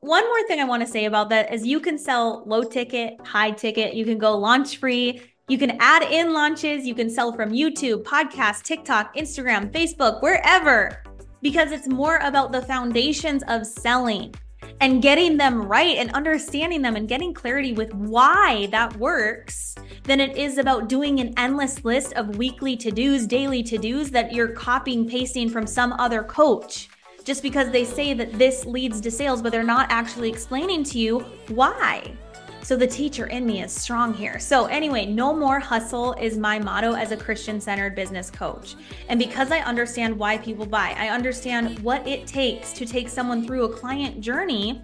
One 0.00 0.24
more 0.24 0.46
thing 0.46 0.60
I 0.60 0.64
want 0.64 0.82
to 0.82 0.88
say 0.88 1.04
about 1.04 1.28
that 1.30 1.52
is 1.52 1.66
you 1.66 1.80
can 1.80 1.98
sell 1.98 2.42
low 2.46 2.62
ticket, 2.62 3.20
high 3.24 3.50
ticket, 3.50 3.94
you 3.94 4.04
can 4.04 4.18
go 4.18 4.36
launch 4.36 4.78
free. 4.78 5.22
You 5.48 5.58
can 5.58 5.76
add 5.78 6.02
in 6.02 6.32
launches. 6.32 6.84
You 6.86 6.94
can 6.94 7.08
sell 7.08 7.32
from 7.32 7.52
YouTube, 7.52 8.02
podcast, 8.02 8.64
TikTok, 8.64 9.14
Instagram, 9.14 9.70
Facebook, 9.70 10.20
wherever, 10.20 11.04
because 11.40 11.70
it's 11.70 11.86
more 11.86 12.16
about 12.16 12.50
the 12.50 12.62
foundations 12.62 13.44
of 13.46 13.64
selling 13.64 14.34
and 14.80 15.00
getting 15.00 15.36
them 15.36 15.62
right 15.62 15.98
and 15.98 16.10
understanding 16.12 16.82
them 16.82 16.96
and 16.96 17.08
getting 17.08 17.32
clarity 17.32 17.72
with 17.72 17.94
why 17.94 18.66
that 18.72 18.96
works 18.96 19.76
than 20.02 20.18
it 20.18 20.36
is 20.36 20.58
about 20.58 20.88
doing 20.88 21.20
an 21.20 21.32
endless 21.36 21.84
list 21.84 22.12
of 22.14 22.36
weekly 22.36 22.76
to 22.76 22.90
dos, 22.90 23.24
daily 23.24 23.62
to 23.62 23.78
dos 23.78 24.10
that 24.10 24.32
you're 24.32 24.48
copying, 24.48 25.08
pasting 25.08 25.48
from 25.48 25.66
some 25.66 25.92
other 25.92 26.24
coach 26.24 26.88
just 27.26 27.42
because 27.42 27.70
they 27.70 27.84
say 27.84 28.14
that 28.14 28.32
this 28.38 28.64
leads 28.64 29.00
to 29.00 29.10
sales, 29.10 29.42
but 29.42 29.50
they're 29.50 29.64
not 29.64 29.88
actually 29.90 30.30
explaining 30.30 30.84
to 30.84 30.98
you 30.98 31.18
why. 31.48 32.14
So 32.62 32.76
the 32.76 32.86
teacher 32.86 33.26
in 33.26 33.44
me 33.44 33.62
is 33.62 33.72
strong 33.72 34.14
here. 34.14 34.38
So, 34.38 34.66
anyway, 34.66 35.06
no 35.06 35.34
more 35.34 35.60
hustle 35.60 36.14
is 36.14 36.36
my 36.36 36.58
motto 36.58 36.94
as 36.94 37.12
a 37.12 37.16
Christian 37.16 37.60
centered 37.60 37.94
business 37.94 38.30
coach. 38.30 38.74
And 39.08 39.20
because 39.20 39.52
I 39.52 39.60
understand 39.60 40.16
why 40.18 40.38
people 40.38 40.66
buy, 40.66 40.94
I 40.98 41.08
understand 41.08 41.78
what 41.80 42.06
it 42.06 42.26
takes 42.26 42.72
to 42.74 42.86
take 42.86 43.08
someone 43.08 43.46
through 43.46 43.64
a 43.64 43.68
client 43.68 44.20
journey 44.20 44.82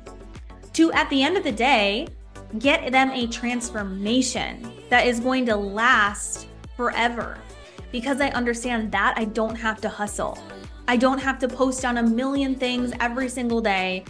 to, 0.74 0.92
at 0.92 1.08
the 1.10 1.22
end 1.22 1.36
of 1.36 1.44
the 1.44 1.52
day, 1.52 2.06
get 2.58 2.92
them 2.92 3.10
a 3.10 3.26
transformation 3.28 4.72
that 4.88 5.06
is 5.06 5.18
going 5.18 5.46
to 5.46 5.56
last 5.56 6.46
forever. 6.76 7.38
Because 7.90 8.20
I 8.20 8.28
understand 8.30 8.90
that 8.92 9.14
I 9.16 9.24
don't 9.24 9.56
have 9.56 9.80
to 9.80 9.88
hustle. 9.88 10.38
I 10.88 10.96
don't 10.96 11.18
have 11.18 11.38
to 11.40 11.48
post 11.48 11.84
on 11.84 11.98
a 11.98 12.02
million 12.02 12.54
things 12.54 12.92
every 13.00 13.28
single 13.28 13.60
day 13.60 14.04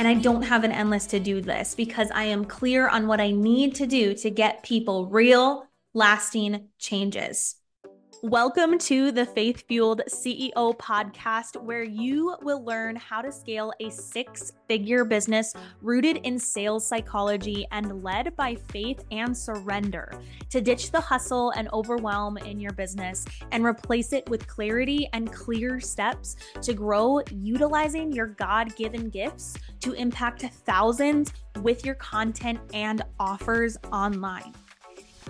and 0.00 0.08
I 0.08 0.14
don't 0.14 0.40
have 0.40 0.64
an 0.64 0.72
endless 0.72 1.04
to 1.08 1.20
do 1.20 1.40
list 1.40 1.76
because 1.76 2.10
I 2.14 2.24
am 2.24 2.46
clear 2.46 2.88
on 2.88 3.06
what 3.06 3.20
I 3.20 3.32
need 3.32 3.74
to 3.74 3.86
do 3.86 4.14
to 4.14 4.30
get 4.30 4.62
people 4.62 5.06
real, 5.06 5.66
lasting 5.92 6.68
changes. 6.78 7.56
Welcome 8.22 8.76
to 8.80 9.12
the 9.12 9.24
Faith 9.24 9.64
Fueled 9.66 10.02
CEO 10.06 10.76
podcast, 10.76 11.56
where 11.62 11.82
you 11.82 12.36
will 12.42 12.62
learn 12.62 12.94
how 12.96 13.22
to 13.22 13.32
scale 13.32 13.72
a 13.80 13.88
six 13.90 14.52
figure 14.68 15.06
business 15.06 15.54
rooted 15.80 16.18
in 16.18 16.38
sales 16.38 16.86
psychology 16.86 17.66
and 17.70 18.02
led 18.02 18.36
by 18.36 18.56
faith 18.56 19.02
and 19.10 19.34
surrender 19.34 20.12
to 20.50 20.60
ditch 20.60 20.90
the 20.90 21.00
hustle 21.00 21.52
and 21.52 21.70
overwhelm 21.72 22.36
in 22.36 22.60
your 22.60 22.72
business 22.72 23.24
and 23.52 23.64
replace 23.64 24.12
it 24.12 24.28
with 24.28 24.46
clarity 24.46 25.08
and 25.14 25.32
clear 25.32 25.80
steps 25.80 26.36
to 26.60 26.74
grow 26.74 27.22
utilizing 27.32 28.12
your 28.12 28.26
God 28.26 28.76
given 28.76 29.08
gifts 29.08 29.56
to 29.80 29.94
impact 29.94 30.42
thousands 30.42 31.32
with 31.62 31.86
your 31.86 31.94
content 31.94 32.60
and 32.74 33.02
offers 33.18 33.78
online. 33.90 34.52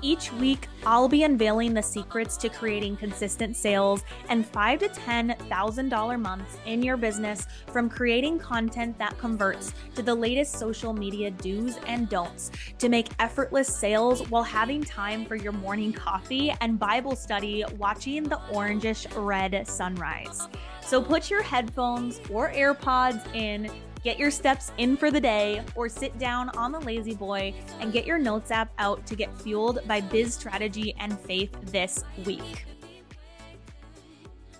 Each 0.03 0.33
week, 0.33 0.67
I'll 0.87 1.09
be 1.09 1.25
unveiling 1.25 1.75
the 1.75 1.83
secrets 1.83 2.39
to 2.39 2.49
creating 2.49 2.97
consistent 2.97 3.55
sales 3.55 4.03
and 4.31 4.47
five 4.47 4.79
to 4.79 4.89
ten 4.89 5.37
thousand 5.51 5.91
dollar 5.91 6.17
months 6.17 6.57
in 6.65 6.83
your 6.83 6.97
business 6.97 7.47
from 7.71 7.91
creating 7.91 8.39
content 8.39 8.99
that 8.99 9.19
converts 9.19 9.75
to 9.95 10.03
the 10.03 10.15
latest 10.15 10.59
social 10.59 10.95
media 10.95 11.31
do's 11.31 11.77
and 11.87 12.09
don'ts 12.09 12.51
to 12.79 12.89
make 12.89 13.09
effortless 13.19 13.69
sales 13.69 14.27
while 14.31 14.43
having 14.43 14.83
time 14.83 15.27
for 15.27 15.37
your 15.37 15.53
morning 15.53 15.93
coffee 15.93 16.55
and 16.63 16.79
Bible 16.79 17.15
study 17.15 17.63
watching 17.77 18.23
the 18.23 18.41
orangish 18.53 19.07
red 19.15 19.67
sunrise. 19.69 20.49
So 20.81 21.03
put 21.03 21.31
your 21.31 21.43
headphones 21.43 22.21
or 22.31 22.51
AirPods 22.51 23.35
in 23.35 23.71
Get 24.03 24.19
your 24.19 24.31
steps 24.31 24.73
in 24.79 24.97
for 24.97 25.11
the 25.11 25.21
day 25.21 25.63
or 25.75 25.87
sit 25.91 26.19
down 26.19 26.49
on 26.57 26.73
the 26.73 26.81
lazy 26.81 27.15
boy 27.15 27.53
and 27.81 27.93
get 27.93 28.07
your 28.07 28.17
notes 28.17 28.51
app 28.51 28.73
out 28.79 29.07
to 29.07 29.15
get 29.15 29.39
fueled 29.43 29.87
by 29.87 30.01
biz 30.01 30.33
strategy 30.33 30.95
and 30.99 31.21
faith 31.21 31.55
this 31.65 32.03
week. 32.25 32.65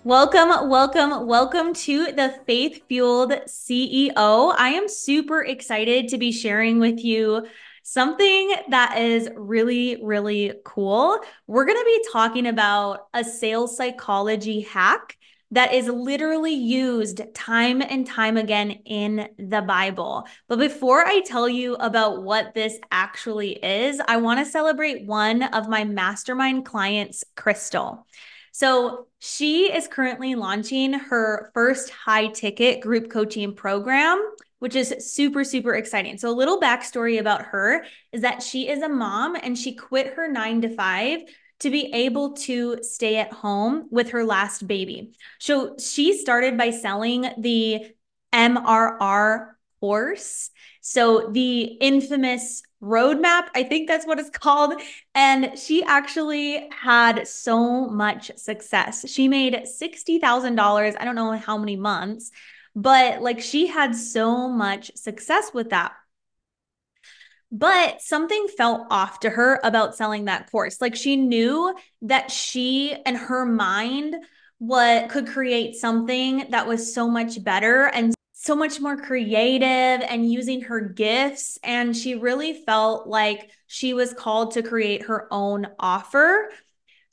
Welcome, 0.03 0.69
welcome, 0.69 1.25
welcome 1.25 1.73
to 1.73 2.11
the 2.11 2.39
Faith 2.45 2.83
Fueled 2.87 3.31
CEO. 3.47 4.53
I 4.55 4.69
am 4.69 4.87
super 4.87 5.43
excited 5.43 6.09
to 6.09 6.19
be 6.19 6.31
sharing 6.31 6.77
with 6.77 7.03
you 7.03 7.47
something 7.81 8.53
that 8.69 8.99
is 8.99 9.27
really, 9.35 10.03
really 10.03 10.53
cool. 10.63 11.19
We're 11.47 11.65
going 11.65 11.79
to 11.79 11.85
be 11.85 12.05
talking 12.11 12.45
about 12.45 13.07
a 13.15 13.23
sales 13.23 13.75
psychology 13.75 14.61
hack 14.61 15.17
that 15.51 15.73
is 15.73 15.87
literally 15.87 16.53
used 16.53 17.21
time 17.33 17.81
and 17.81 18.07
time 18.07 18.37
again 18.37 18.71
in 18.85 19.27
the 19.37 19.61
Bible. 19.61 20.25
But 20.47 20.59
before 20.59 21.05
I 21.05 21.21
tell 21.21 21.47
you 21.47 21.75
about 21.75 22.23
what 22.23 22.53
this 22.53 22.79
actually 22.89 23.53
is, 23.63 24.01
I 24.07 24.17
want 24.17 24.39
to 24.39 24.51
celebrate 24.51 25.05
one 25.05 25.43
of 25.43 25.67
my 25.67 25.83
mastermind 25.83 26.65
clients, 26.65 27.23
Crystal. 27.35 28.07
So, 28.53 29.07
she 29.19 29.71
is 29.71 29.87
currently 29.87 30.35
launching 30.35 30.93
her 30.93 31.51
first 31.53 31.89
high 31.89 32.27
ticket 32.27 32.81
group 32.81 33.09
coaching 33.09 33.53
program, 33.55 34.21
which 34.59 34.75
is 34.75 34.93
super, 34.99 35.43
super 35.43 35.73
exciting. 35.75 36.17
So, 36.17 36.29
a 36.29 36.35
little 36.35 36.59
backstory 36.59 37.19
about 37.19 37.43
her 37.43 37.85
is 38.11 38.21
that 38.21 38.43
she 38.43 38.67
is 38.67 38.81
a 38.81 38.89
mom 38.89 39.35
and 39.35 39.57
she 39.57 39.73
quit 39.73 40.15
her 40.15 40.29
nine 40.29 40.61
to 40.61 40.69
five 40.75 41.21
to 41.61 41.69
be 41.69 41.93
able 41.93 42.33
to 42.33 42.79
stay 42.81 43.17
at 43.17 43.31
home 43.31 43.87
with 43.91 44.11
her 44.11 44.23
last 44.23 44.67
baby. 44.67 45.13
So 45.39 45.75
she 45.77 46.17
started 46.17 46.57
by 46.57 46.71
selling 46.71 47.27
the 47.37 47.85
MRR 48.33 49.47
course. 49.79 50.49
So 50.81 51.29
the 51.31 51.61
infamous 51.61 52.63
roadmap, 52.81 53.47
I 53.53 53.63
think 53.63 53.87
that's 53.87 54.07
what 54.07 54.19
it's 54.19 54.29
called. 54.39 54.73
And 55.13 55.57
she 55.57 55.83
actually 55.83 56.67
had 56.71 57.27
so 57.27 57.87
much 57.87 58.31
success. 58.37 59.07
She 59.07 59.27
made 59.27 59.53
$60,000. 59.53 60.95
I 60.99 61.05
don't 61.05 61.15
know 61.15 61.33
how 61.33 61.57
many 61.57 61.75
months, 61.75 62.31
but 62.75 63.21
like 63.21 63.39
she 63.39 63.67
had 63.67 63.95
so 63.95 64.49
much 64.49 64.91
success 64.95 65.51
with 65.53 65.69
that. 65.69 65.93
But 67.51 68.01
something 68.01 68.47
felt 68.57 68.87
off 68.89 69.19
to 69.21 69.29
her 69.29 69.59
about 69.63 69.95
selling 69.95 70.25
that 70.25 70.49
course. 70.49 70.79
Like 70.79 70.95
she 70.95 71.17
knew 71.17 71.75
that 72.03 72.31
she 72.31 72.95
and 73.05 73.17
her 73.17 73.45
mind 73.45 74.15
what 74.59 75.09
could 75.09 75.27
create 75.27 75.75
something 75.75 76.45
that 76.51 76.67
was 76.67 76.93
so 76.93 77.09
much 77.09 77.43
better 77.43 77.87
and 77.87 78.13
so 78.33 78.55
much 78.55 78.79
more 78.79 78.95
creative 78.95 79.65
and 79.65 80.31
using 80.31 80.61
her 80.61 80.79
gifts 80.79 81.57
and 81.63 81.97
she 81.97 82.15
really 82.15 82.53
felt 82.53 83.07
like 83.07 83.51
she 83.67 83.93
was 83.93 84.13
called 84.13 84.51
to 84.51 84.63
create 84.63 85.03
her 85.03 85.27
own 85.31 85.67
offer 85.79 86.49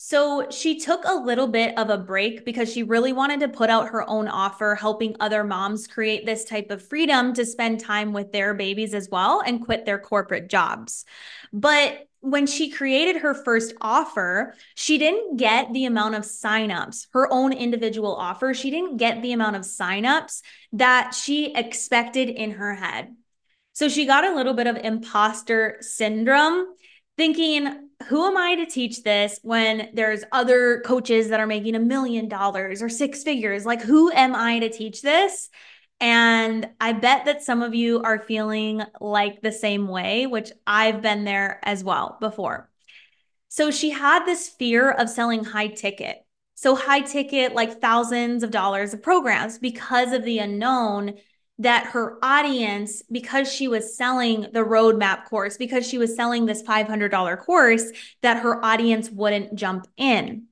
so 0.00 0.48
she 0.50 0.78
took 0.78 1.04
a 1.04 1.12
little 1.12 1.48
bit 1.48 1.76
of 1.76 1.91
a 1.91 1.98
break 1.98 2.44
because 2.44 2.72
she 2.72 2.84
really 2.84 3.12
wanted 3.12 3.41
to 3.41 3.48
put 3.48 3.69
out 3.69 3.88
her 3.88 4.09
own 4.09 4.28
offer, 4.28 4.76
helping 4.76 5.16
other 5.19 5.42
moms 5.42 5.88
create 5.88 6.25
this 6.25 6.44
type 6.44 6.70
of 6.70 6.81
freedom 6.81 7.34
to 7.34 7.44
spend 7.44 7.81
time 7.81 8.12
with 8.12 8.31
their 8.31 8.54
babies 8.54 8.94
as 8.94 9.09
well 9.10 9.42
and 9.44 9.64
quit 9.64 9.84
their 9.84 9.98
corporate 9.98 10.48
jobs. 10.48 11.04
But 11.53 12.06
when 12.20 12.47
she 12.47 12.70
created 12.70 13.22
her 13.22 13.34
first 13.34 13.75
offer, 13.81 14.54
she 14.76 14.98
didn't 14.98 15.36
get 15.36 15.72
the 15.72 15.86
amount 15.86 16.15
of 16.15 16.22
signups, 16.22 17.09
her 17.12 17.32
own 17.32 17.53
individual 17.53 18.15
offer. 18.15 18.54
She 18.54 18.70
didn't 18.70 18.98
get 18.98 19.20
the 19.20 19.32
amount 19.32 19.56
of 19.56 19.62
signups 19.62 20.42
that 20.75 21.12
she 21.12 21.53
expected 21.53 22.28
in 22.28 22.53
her 22.53 22.76
head. 22.76 23.16
So 23.72 23.88
she 23.88 24.06
got 24.06 24.25
a 24.25 24.34
little 24.34 24.54
bit 24.54 24.69
of 24.69 24.76
imposter 24.76 25.78
syndrome, 25.80 26.66
thinking, 27.16 27.88
who 28.06 28.25
am 28.25 28.36
I 28.36 28.54
to 28.56 28.66
teach 28.66 29.03
this 29.03 29.41
when 29.42 29.91
there's 29.92 30.25
other 30.31 30.81
coaches 30.86 31.28
that 31.28 31.41
are 31.41 31.47
making 31.47 31.75
a 31.75 31.81
million 31.81 32.28
dollars 32.28 32.81
or 32.81 32.88
six 32.88 33.22
figures? 33.22 33.66
Like, 33.66 33.82
who 33.82 34.10
am 34.12 34.34
I 34.34 34.60
to 34.60 34.70
teach 34.70 35.03
this? 35.03 35.50
And 36.00 36.69
I 36.81 36.92
bet 36.92 37.25
that 37.25 37.42
some 37.42 37.60
of 37.60 37.75
you 37.75 38.00
are 38.03 38.20
feeling 38.20 38.82
like 39.00 39.41
the 39.41 39.50
same 39.50 39.89
way, 39.89 40.27
which 40.27 40.53
I've 40.66 41.03
been 41.03 41.24
there 41.24 41.59
as 41.65 41.83
well 41.83 42.16
before. 42.21 42.71
So 43.48 43.71
she 43.71 43.91
had 43.91 44.24
this 44.24 44.48
fear 44.48 44.91
of 44.91 45.09
selling 45.09 45.42
high 45.42 45.68
ticket. 45.68 46.24
So, 46.54 46.74
high 46.74 47.03
ticket, 47.03 47.54
like 47.54 47.80
thousands 47.80 48.42
of 48.42 48.50
dollars 48.50 48.92
of 48.92 49.00
programs 49.00 49.59
because 49.59 50.12
of 50.12 50.24
the 50.24 50.41
unknown 50.41 51.15
that 51.59 51.87
her 51.87 52.19
audience, 52.22 53.03
because 53.10 53.53
she 53.53 53.66
was 53.66 53.97
selling 53.97 54.43
the 54.53 54.65
roadmap 54.65 55.25
course, 55.25 55.57
because 55.57 55.87
she 55.87 55.99
was 55.99 56.15
selling 56.15 56.47
this 56.47 56.63
$500 56.63 57.39
course, 57.41 57.84
that 58.22 58.43
her 58.43 58.65
audience 58.65 59.10
wouldn't 59.10 59.55
jump 59.55 59.87
in. 59.97 60.45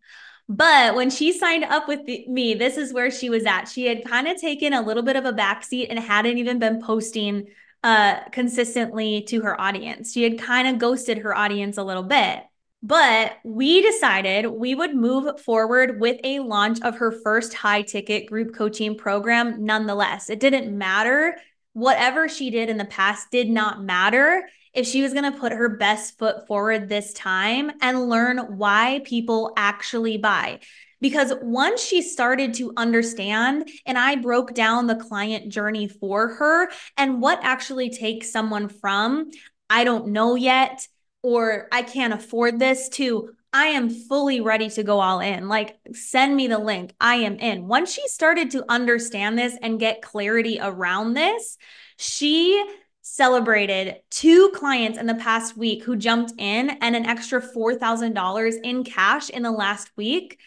But 0.48 0.94
when 0.94 1.10
she 1.10 1.32
signed 1.32 1.64
up 1.64 1.88
with 1.88 2.00
me, 2.06 2.54
this 2.54 2.76
is 2.76 2.92
where 2.92 3.10
she 3.10 3.30
was 3.30 3.44
at. 3.46 3.66
She 3.66 3.86
had 3.86 4.04
kind 4.04 4.28
of 4.28 4.40
taken 4.40 4.72
a 4.72 4.82
little 4.82 5.02
bit 5.02 5.16
of 5.16 5.24
a 5.24 5.32
backseat 5.32 5.86
and 5.90 5.98
hadn't 5.98 6.38
even 6.38 6.58
been 6.58 6.80
posting 6.80 7.48
uh, 7.82 8.20
consistently 8.30 9.22
to 9.22 9.42
her 9.42 9.60
audience. 9.60 10.12
She 10.12 10.22
had 10.22 10.38
kind 10.38 10.68
of 10.68 10.78
ghosted 10.78 11.18
her 11.18 11.36
audience 11.36 11.78
a 11.78 11.84
little 11.84 12.02
bit. 12.02 12.40
But 12.82 13.38
we 13.44 13.82
decided 13.82 14.46
we 14.46 14.74
would 14.74 14.94
move 14.94 15.40
forward 15.40 16.00
with 16.00 16.20
a 16.22 16.40
launch 16.40 16.80
of 16.82 16.98
her 16.98 17.10
first 17.10 17.54
high 17.54 17.82
ticket 17.82 18.26
group 18.26 18.54
coaching 18.54 18.96
program 18.96 19.64
nonetheless. 19.64 20.30
It 20.30 20.40
didn't 20.40 20.76
matter 20.76 21.36
whatever 21.72 22.28
she 22.28 22.50
did 22.50 22.70
in 22.70 22.78
the 22.78 22.84
past 22.86 23.30
did 23.30 23.50
not 23.50 23.82
matter 23.82 24.48
if 24.72 24.86
she 24.86 25.02
was 25.02 25.12
going 25.12 25.30
to 25.30 25.38
put 25.38 25.52
her 25.52 25.68
best 25.68 26.18
foot 26.18 26.46
forward 26.46 26.88
this 26.88 27.12
time 27.12 27.70
and 27.80 28.08
learn 28.08 28.38
why 28.56 29.02
people 29.04 29.52
actually 29.56 30.16
buy. 30.16 30.58
Because 31.00 31.34
once 31.42 31.82
she 31.82 32.00
started 32.00 32.54
to 32.54 32.72
understand, 32.76 33.68
and 33.84 33.98
I 33.98 34.16
broke 34.16 34.54
down 34.54 34.86
the 34.86 34.96
client 34.96 35.50
journey 35.52 35.88
for 35.88 36.28
her 36.28 36.70
and 36.96 37.20
what 37.20 37.40
actually 37.42 37.90
takes 37.90 38.30
someone 38.30 38.68
from, 38.68 39.30
I 39.68 39.84
don't 39.84 40.08
know 40.08 40.34
yet, 40.34 40.86
or 41.26 41.66
I 41.72 41.82
can't 41.82 42.14
afford 42.14 42.60
this, 42.60 42.88
to 42.90 43.30
I 43.52 43.66
am 43.66 43.90
fully 43.90 44.40
ready 44.40 44.70
to 44.70 44.84
go 44.84 45.00
all 45.00 45.18
in. 45.18 45.48
Like, 45.48 45.76
send 45.92 46.36
me 46.36 46.46
the 46.46 46.58
link. 46.58 46.94
I 47.00 47.16
am 47.16 47.40
in. 47.40 47.66
Once 47.66 47.92
she 47.92 48.06
started 48.06 48.52
to 48.52 48.64
understand 48.68 49.36
this 49.36 49.56
and 49.60 49.80
get 49.80 50.02
clarity 50.02 50.60
around 50.62 51.14
this, 51.14 51.58
she 51.96 52.64
celebrated 53.02 53.96
two 54.08 54.52
clients 54.54 54.98
in 55.00 55.06
the 55.06 55.16
past 55.16 55.56
week 55.56 55.82
who 55.82 55.96
jumped 55.96 56.32
in 56.38 56.70
and 56.70 56.94
an 56.94 57.06
extra 57.06 57.42
$4,000 57.42 58.60
in 58.62 58.84
cash 58.84 59.28
in 59.28 59.42
the 59.42 59.50
last 59.50 59.90
week 59.96 60.38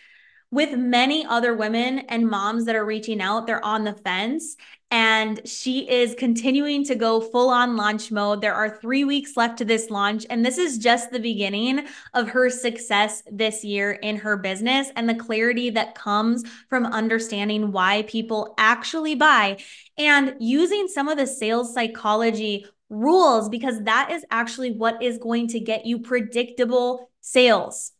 with 0.50 0.78
many 0.78 1.26
other 1.26 1.54
women 1.54 2.00
and 2.00 2.30
moms 2.30 2.66
that 2.66 2.76
are 2.76 2.86
reaching 2.86 3.22
out, 3.22 3.46
they're 3.46 3.64
on 3.64 3.84
the 3.84 3.94
fence. 3.94 4.56
And 4.92 5.48
she 5.48 5.88
is 5.90 6.16
continuing 6.16 6.84
to 6.86 6.96
go 6.96 7.22
full 7.22 7.50
on 7.50 7.76
launch 7.76 8.12
mode. 8.12 8.42
There 8.42 8.56
are 8.56 8.80
three 8.80 9.04
weeks 9.04 9.38
left 9.38 9.60
to 9.60 9.66
this 9.66 9.92
launch. 9.92 10.26
And 10.30 10.44
this 10.44 10.58
is 10.58 10.80
just 10.80 11.12
the 11.12 11.20
beginning 11.20 11.86
of 12.16 12.30
her 12.30 12.50
success 12.50 13.22
this 13.32 13.64
year 13.64 13.92
in 13.92 14.18
her 14.18 14.36
business 14.36 14.90
and 14.96 15.08
the 15.08 15.14
clarity 15.14 15.70
that 15.72 15.94
comes 15.94 16.44
from 16.70 16.88
understanding 16.88 17.72
why 17.72 18.02
people 18.04 18.56
actually 18.58 19.14
buy 19.14 19.58
and 19.98 20.36
using 20.40 20.88
some 20.88 21.08
of 21.08 21.18
the 21.18 21.28
sales 21.28 21.74
psychology 21.74 22.66
rules, 22.90 23.48
because 23.50 23.84
that 23.84 24.10
is 24.12 24.26
actually 24.32 24.72
what 24.72 25.04
is 25.04 25.20
going 25.20 25.48
to 25.50 25.60
get 25.60 25.86
you 25.86 26.00
predictable 26.00 27.12
sales 27.22 27.92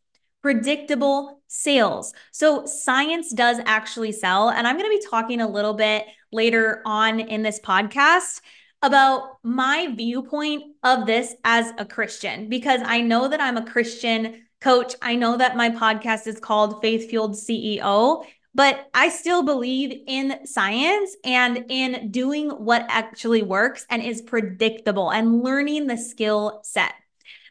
predictable 0.42 1.42
sales. 1.48 2.14
So 2.32 2.66
science 2.66 3.34
does 3.34 3.60
actually 3.66 4.12
sell. 4.12 4.50
And 4.50 4.68
I'm 4.68 4.78
going 4.78 4.90
to 4.90 4.98
be 4.98 5.06
talking 5.10 5.42
a 5.42 5.50
little 5.50 5.74
bit 5.74 6.06
later 6.32 6.82
on 6.86 7.20
in 7.20 7.42
this 7.42 7.60
podcast 7.60 8.42
about 8.82 9.38
my 9.44 9.94
viewpoint 9.96 10.64
of 10.84 11.06
this 11.06 11.36
as 11.44 11.74
a 11.78 11.86
Christian, 11.86 12.48
because 12.50 12.82
I 12.84 13.02
know 13.02 13.28
that 13.28 13.42
I'm 13.42 13.58
a 13.58 13.66
Christian 13.66 14.46
coach. 14.62 14.96
I 15.02 15.16
know 15.16 15.38
that 15.38 15.58
my 15.58 15.70
podcast 15.70 16.28
is 16.28 16.40
called 16.40 16.82
Faith 16.82 17.10
Fueled 17.10 17.36
CEO. 17.36 18.26
But 18.56 18.90
I 18.96 19.10
still 19.10 19.44
believe 19.44 20.04
in 20.08 20.46
science 20.46 21.16
and 21.24 21.66
in 21.70 22.10
doing 22.10 22.50
what 22.50 22.86
actually 22.90 23.44
works 23.44 23.86
and 23.90 24.02
is 24.02 24.24
predictable 24.24 25.12
and 25.12 25.44
learning 25.44 25.86
the 25.86 25.98
skill 25.98 26.62
set. 26.64 26.94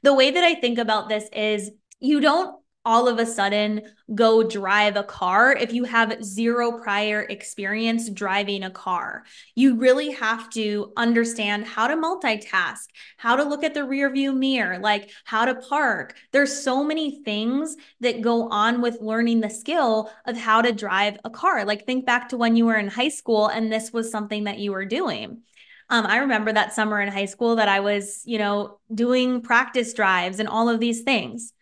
The 0.02 0.12
way 0.12 0.32
that 0.32 0.42
I 0.42 0.56
think 0.56 0.78
about 0.78 1.08
this 1.08 1.28
is 1.32 1.70
you 2.00 2.20
don't 2.20 2.60
all 2.88 3.06
of 3.06 3.18
a 3.18 3.26
sudden 3.26 3.82
go 4.14 4.42
drive 4.42 4.96
a 4.96 5.02
car 5.02 5.52
if 5.52 5.74
you 5.74 5.84
have 5.84 6.24
zero 6.24 6.80
prior 6.80 7.20
experience 7.28 8.08
driving 8.08 8.62
a 8.62 8.70
car. 8.70 9.24
You 9.54 9.74
really 9.74 10.10
have 10.12 10.48
to 10.52 10.90
understand 10.96 11.66
how 11.66 11.86
to 11.86 11.96
multitask, 11.96 12.86
how 13.18 13.36
to 13.36 13.44
look 13.44 13.62
at 13.62 13.74
the 13.74 13.84
rear 13.84 14.10
view 14.10 14.32
mirror, 14.32 14.78
like 14.78 15.10
how 15.24 15.44
to 15.44 15.54
park. 15.54 16.16
There's 16.32 16.64
so 16.64 16.82
many 16.82 17.22
things 17.22 17.76
that 18.00 18.22
go 18.22 18.48
on 18.48 18.80
with 18.80 19.02
learning 19.02 19.40
the 19.40 19.50
skill 19.50 20.10
of 20.24 20.38
how 20.38 20.62
to 20.62 20.72
drive 20.72 21.18
a 21.24 21.30
car. 21.30 21.66
Like 21.66 21.84
think 21.84 22.06
back 22.06 22.30
to 22.30 22.38
when 22.38 22.56
you 22.56 22.64
were 22.64 22.78
in 22.78 22.88
high 22.88 23.10
school 23.10 23.48
and 23.48 23.70
this 23.70 23.92
was 23.92 24.10
something 24.10 24.44
that 24.44 24.60
you 24.60 24.72
were 24.72 24.86
doing. 24.86 25.42
Um, 25.90 26.06
I 26.06 26.18
remember 26.18 26.54
that 26.54 26.72
summer 26.72 27.02
in 27.02 27.08
high 27.08 27.26
school 27.26 27.56
that 27.56 27.68
I 27.68 27.80
was, 27.80 28.22
you 28.24 28.38
know, 28.38 28.78
doing 28.94 29.42
practice 29.42 29.92
drives 29.92 30.38
and 30.40 30.48
all 30.48 30.70
of 30.70 30.80
these 30.80 31.02
things. 31.02 31.52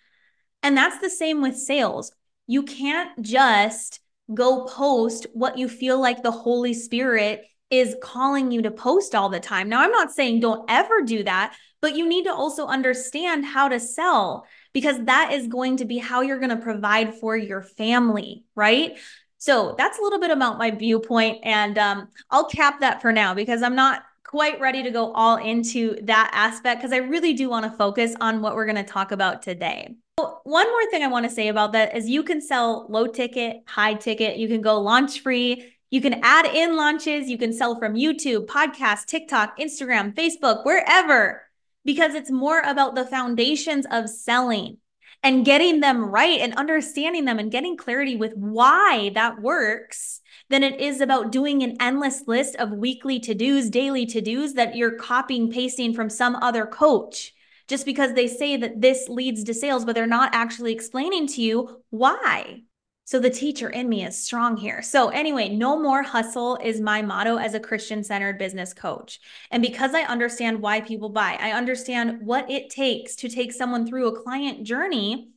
And 0.67 0.77
that's 0.77 0.99
the 0.99 1.09
same 1.09 1.43
with 1.43 1.57
sales. 1.57 2.11
You 2.49 2.65
can't 2.65 3.23
just 3.23 4.01
go 4.35 4.65
post 4.65 5.29
what 5.33 5.59
you 5.59 5.69
feel 5.69 6.01
like 6.01 6.25
the 6.25 6.33
Holy 6.33 6.75
Spirit 6.75 7.45
is 7.71 7.95
calling 8.03 8.51
you 8.51 8.63
to 8.63 8.73
post 8.73 9.15
all 9.15 9.29
the 9.29 9.39
time. 9.39 9.69
Now, 9.69 9.81
I'm 9.81 9.93
not 9.93 10.11
saying 10.11 10.41
don't 10.41 10.69
ever 10.69 11.03
do 11.03 11.23
that, 11.23 11.55
but 11.81 11.95
you 11.95 12.09
need 12.09 12.25
to 12.25 12.35
also 12.35 12.67
understand 12.67 13.45
how 13.45 13.69
to 13.69 13.79
sell 13.79 14.45
because 14.73 15.05
that 15.05 15.33
is 15.33 15.47
going 15.47 15.77
to 15.77 15.85
be 15.85 15.99
how 15.99 16.23
you're 16.23 16.41
going 16.41 16.51
to 16.51 16.57
provide 16.57 17.15
for 17.15 17.37
your 17.37 17.63
family, 17.63 18.43
right? 18.57 18.99
So 19.39 19.77
that's 19.79 20.01
a 20.01 20.03
little 20.03 20.19
bit 20.19 20.33
about 20.33 20.59
my 20.59 20.73
viewpoint, 20.73 21.45
and 21.45 21.79
um, 21.79 22.09
I'll 22.29 22.49
cap 22.49 22.81
that 22.81 23.03
for 23.03 23.13
now 23.13 23.35
because 23.35 23.63
I'm 23.63 23.77
not 23.77 24.03
quite 24.25 24.59
ready 24.59 24.83
to 24.83 24.91
go 24.91 25.13
all 25.13 25.37
into 25.37 25.97
that 26.07 26.29
aspect 26.33 26.81
because 26.81 26.93
I 26.93 26.97
really 26.97 27.35
do 27.35 27.49
want 27.49 27.71
to 27.71 27.79
focus 27.79 28.17
on 28.21 28.43
what 28.43 28.57
we're 28.57 28.67
going 28.67 28.85
to 28.85 28.93
talk 28.93 29.13
about 29.13 29.43
today. 29.43 29.95
One 30.19 30.71
more 30.71 30.91
thing 30.91 31.03
I 31.03 31.09
want 31.09 31.27
to 31.27 31.31
say 31.31 31.49
about 31.49 31.73
that 31.73 31.95
is 31.95 32.09
you 32.09 32.23
can 32.23 32.41
sell 32.41 32.87
low 32.89 33.07
ticket, 33.07 33.63
high 33.67 33.93
ticket, 33.93 34.39
you 34.39 34.49
can 34.49 34.63
go 34.63 34.81
launch 34.81 35.21
free. 35.21 35.75
You 35.91 36.01
can 36.01 36.21
add 36.23 36.47
in 36.47 36.75
launches. 36.75 37.29
You 37.29 37.37
can 37.37 37.53
sell 37.53 37.79
from 37.79 37.95
YouTube, 37.95 38.47
podcast, 38.47 39.05
TikTok, 39.07 39.59
Instagram, 39.59 40.15
Facebook, 40.15 40.65
wherever, 40.65 41.43
because 41.85 42.15
it's 42.15 42.31
more 42.31 42.61
about 42.61 42.95
the 42.95 43.05
foundations 43.05 43.87
of 43.91 44.09
selling 44.09 44.79
and 45.23 45.45
getting 45.45 45.81
them 45.81 46.05
right 46.05 46.41
and 46.41 46.55
understanding 46.55 47.27
them 47.27 47.39
and 47.39 47.53
getting 47.53 47.77
clarity 47.77 48.17
with 48.17 48.33
why 48.35 49.11
that 49.15 49.43
works 49.43 50.23
than 50.49 50.63
it 50.63 50.81
is 50.81 51.03
about 51.03 51.31
doing 51.31 51.63
an 51.63 51.77
endless 51.79 52.27
list 52.27 52.57
of 52.57 52.71
weekly 52.71 53.21
to 53.21 53.35
dos, 53.35 53.69
daily 53.69 54.07
to 54.07 54.23
dos 54.23 54.55
that 54.55 54.77
you're 54.77 54.97
copying, 54.97 55.53
pasting 55.53 55.93
from 55.93 56.09
some 56.09 56.37
other 56.37 56.65
coach 56.65 57.35
just 57.69 57.85
because 57.85 58.15
they 58.15 58.29
say 58.29 58.57
that 58.57 58.81
this 58.81 59.09
leads 59.09 59.45
to 59.45 59.55
sales, 59.55 59.85
but 59.85 59.95
they're 59.95 60.07
not 60.07 60.35
actually 60.35 60.73
explaining 60.73 61.27
to 61.29 61.43
you 61.43 61.83
why. 61.91 62.63
So 63.07 63.21
the 63.21 63.31
teacher 63.31 63.69
in 63.69 63.89
me 63.89 64.05
is 64.05 64.21
strong 64.21 64.57
here. 64.57 64.83
So, 64.83 65.11
anyway, 65.11 65.49
no 65.49 65.81
more 65.81 66.03
hustle 66.03 66.59
is 66.61 66.81
my 66.81 67.03
motto 67.03 67.37
as 67.37 67.55
a 67.55 67.61
Christian 67.61 68.03
centered 68.03 68.37
business 68.37 68.75
coach. 68.75 69.21
And 69.53 69.63
because 69.63 69.95
I 69.95 70.03
understand 70.03 70.61
why 70.61 70.81
people 70.81 71.11
buy, 71.11 71.39
I 71.41 71.53
understand 71.53 72.27
what 72.27 72.51
it 72.51 72.69
takes 72.69 73.15
to 73.17 73.29
take 73.29 73.53
someone 73.53 73.87
through 73.87 74.09
a 74.09 74.23
client 74.23 74.65
journey 74.65 75.31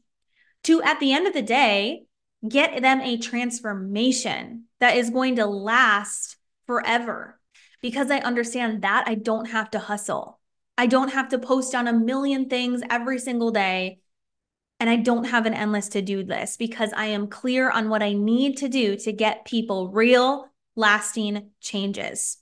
to, 0.63 0.81
at 0.81 0.99
the 0.99 1.13
end 1.13 1.27
of 1.27 1.33
the 1.33 1.43
day, 1.43 2.05
get 2.47 2.81
them 2.81 3.01
a 3.01 3.17
transformation 3.17 4.63
that 4.79 4.97
is 4.97 5.11
going 5.11 5.35
to 5.35 5.45
last 5.45 6.37
forever. 6.65 7.39
Because 7.83 8.09
I 8.09 8.17
understand 8.17 8.81
that 8.81 9.03
I 9.05 9.13
don't 9.13 9.45
have 9.45 9.69
to 9.71 9.79
hustle. 9.79 10.38
I 10.79 10.85
don't 10.85 11.11
have 11.11 11.27
to 11.29 11.39
post 11.39 11.75
on 11.75 11.89
a 11.89 11.93
million 11.93 12.47
things 12.47 12.81
every 12.89 13.19
single 13.19 13.51
day. 13.51 13.99
And 14.79 14.89
I 14.89 14.95
don't 14.95 15.25
have 15.25 15.45
an 15.45 15.53
endless 15.53 15.89
to 15.89 16.01
do 16.01 16.23
list 16.23 16.57
because 16.57 16.93
I 16.95 17.07
am 17.07 17.27
clear 17.27 17.69
on 17.69 17.89
what 17.89 18.01
I 18.01 18.13
need 18.13 18.55
to 18.59 18.69
do 18.69 18.95
to 18.95 19.11
get 19.11 19.43
people 19.43 19.89
real, 19.89 20.49
lasting 20.77 21.49
changes. 21.59 22.37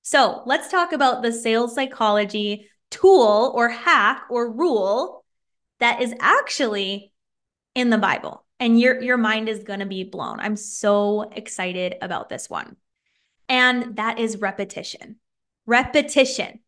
So 0.00 0.42
let's 0.46 0.70
talk 0.70 0.94
about 0.94 1.20
the 1.20 1.32
sales 1.32 1.74
psychology 1.74 2.70
tool 2.90 3.52
or 3.54 3.68
hack 3.68 4.22
or 4.30 4.50
rule 4.50 5.22
that 5.78 6.00
is 6.00 6.14
actually 6.18 7.12
in 7.74 7.90
the 7.90 7.98
Bible. 7.98 8.46
And 8.58 8.80
your, 8.80 9.02
your 9.02 9.18
mind 9.18 9.50
is 9.50 9.64
going 9.64 9.80
to 9.80 9.86
be 9.86 10.02
blown. 10.02 10.40
I'm 10.40 10.56
so 10.56 11.30
excited 11.30 11.96
about 12.00 12.30
this 12.30 12.48
one. 12.48 12.76
And 13.50 13.96
that 13.96 14.18
is 14.18 14.38
repetition. 14.38 15.16
Repetition. 15.66 16.60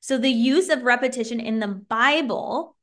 So 0.00 0.18
the 0.18 0.30
use 0.30 0.68
of 0.68 0.82
repetition 0.82 1.40
in 1.40 1.58
the 1.58 1.68
Bible 1.68 2.76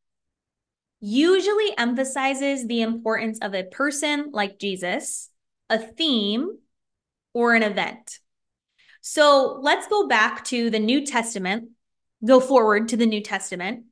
usually 1.00 1.78
emphasizes 1.78 2.66
the 2.66 2.82
importance 2.82 3.40
of 3.42 3.54
a 3.54 3.64
person 3.64 4.30
like 4.32 4.60
Jesus, 4.60 5.30
a 5.70 5.78
theme, 5.78 6.58
or 7.34 7.54
an 7.54 7.64
event. 7.64 8.20
So 9.02 9.60
let's 9.62 9.88
go 9.88 10.08
back 10.08 10.46
to 10.46 10.70
the 10.70 10.80
New 10.80 11.06
Testament, 11.06 11.70
go 12.26 12.40
forward 12.40 12.90
to 12.90 12.98
the 12.98 13.06
New 13.06 13.22
Testament. 13.22 13.86